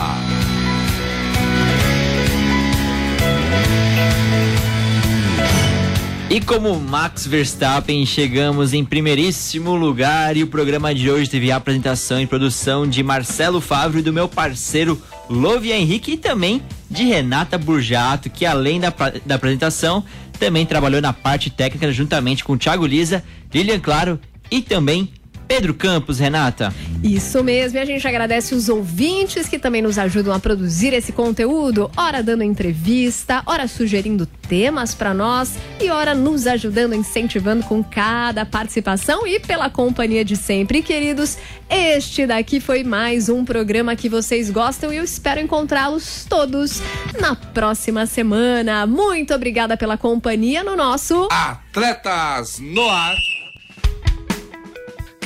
E 6.29 6.41
como 6.41 6.81
Max 6.81 7.25
Verstappen, 7.25 8.05
chegamos 8.05 8.75
em 8.75 8.85
primeiríssimo 8.85 9.77
lugar 9.77 10.37
e 10.37 10.43
o 10.43 10.49
programa 10.49 10.93
de 10.93 11.09
hoje 11.09 11.31
teve 11.31 11.53
a 11.53 11.57
apresentação 11.57 12.21
e 12.21 12.27
produção 12.27 12.89
de 12.89 13.05
Marcelo 13.05 13.61
Favre 13.61 14.01
e 14.01 14.03
do 14.03 14.13
meu 14.13 14.27
parceiro 14.29 15.01
Lovia 15.31 15.77
Henrique 15.77 16.15
e 16.15 16.17
também 16.17 16.61
de 16.91 17.05
Renata 17.05 17.59
Burjato, 17.59 18.31
que 18.31 18.47
além 18.47 18.81
da, 18.81 18.93
da 19.25 19.35
apresentação, 19.35 20.05
também 20.39 20.67
trabalhou 20.67 21.01
na 21.01 21.13
parte 21.13 21.51
técnica 21.51 21.91
juntamente 21.93 22.45
com 22.45 22.57
Thiago 22.57 22.87
Lisa, 22.87 23.23
Lilian 23.53 23.81
Claro 23.81 24.21
e 24.51 24.61
também 24.61 25.13
Pedro 25.49 25.75
Campos, 25.75 26.19
Renata. 26.19 26.75
Isso 27.07 27.45
mesmo, 27.45 27.79
e 27.79 27.81
a 27.81 27.85
gente 27.85 28.07
agradece 28.07 28.53
os 28.53 28.69
ouvintes 28.69 29.49
que 29.49 29.61
também 29.61 29.81
nos 29.81 29.97
ajudam 29.97 30.35
a 30.35 30.41
produzir 30.41 30.93
esse 30.93 31.13
conteúdo, 31.13 31.89
ora 31.97 32.21
dando 32.21 32.43
entrevista, 32.43 33.45
ora 33.47 33.69
sugerindo 33.69 34.27
temas 34.27 34.93
para 34.93 35.15
nós 35.15 35.55
e 35.81 35.89
ora 35.89 36.17
nos 36.17 36.49
ajudando, 36.49 36.97
incentivando 36.97 37.65
com 37.65 37.83
cada 37.85 38.45
participação 38.45 39.25
e 39.25 39.39
pela 39.39 39.71
companhia 39.71 40.25
de 40.25 40.35
sempre. 40.35 40.83
queridos, 40.83 41.39
este 41.71 42.27
daqui 42.27 42.59
foi 42.59 42.83
mais 42.83 43.29
um 43.29 43.45
programa 43.45 43.95
que 43.95 44.09
vocês 44.09 44.51
gostam 44.51 44.93
e 44.93 44.97
eu 44.97 45.05
espero 45.05 45.41
encontrá-los 45.41 46.27
todos 46.29 46.83
na 47.21 47.37
próxima 47.37 48.05
semana. 48.07 48.85
Muito 48.85 49.33
obrigada 49.33 49.77
pela 49.77 49.97
companhia 49.97 50.65
no 50.65 50.75
nosso 50.75 51.29
Atletas 51.31 52.59
no 52.59 52.89
Ar. 52.89 53.36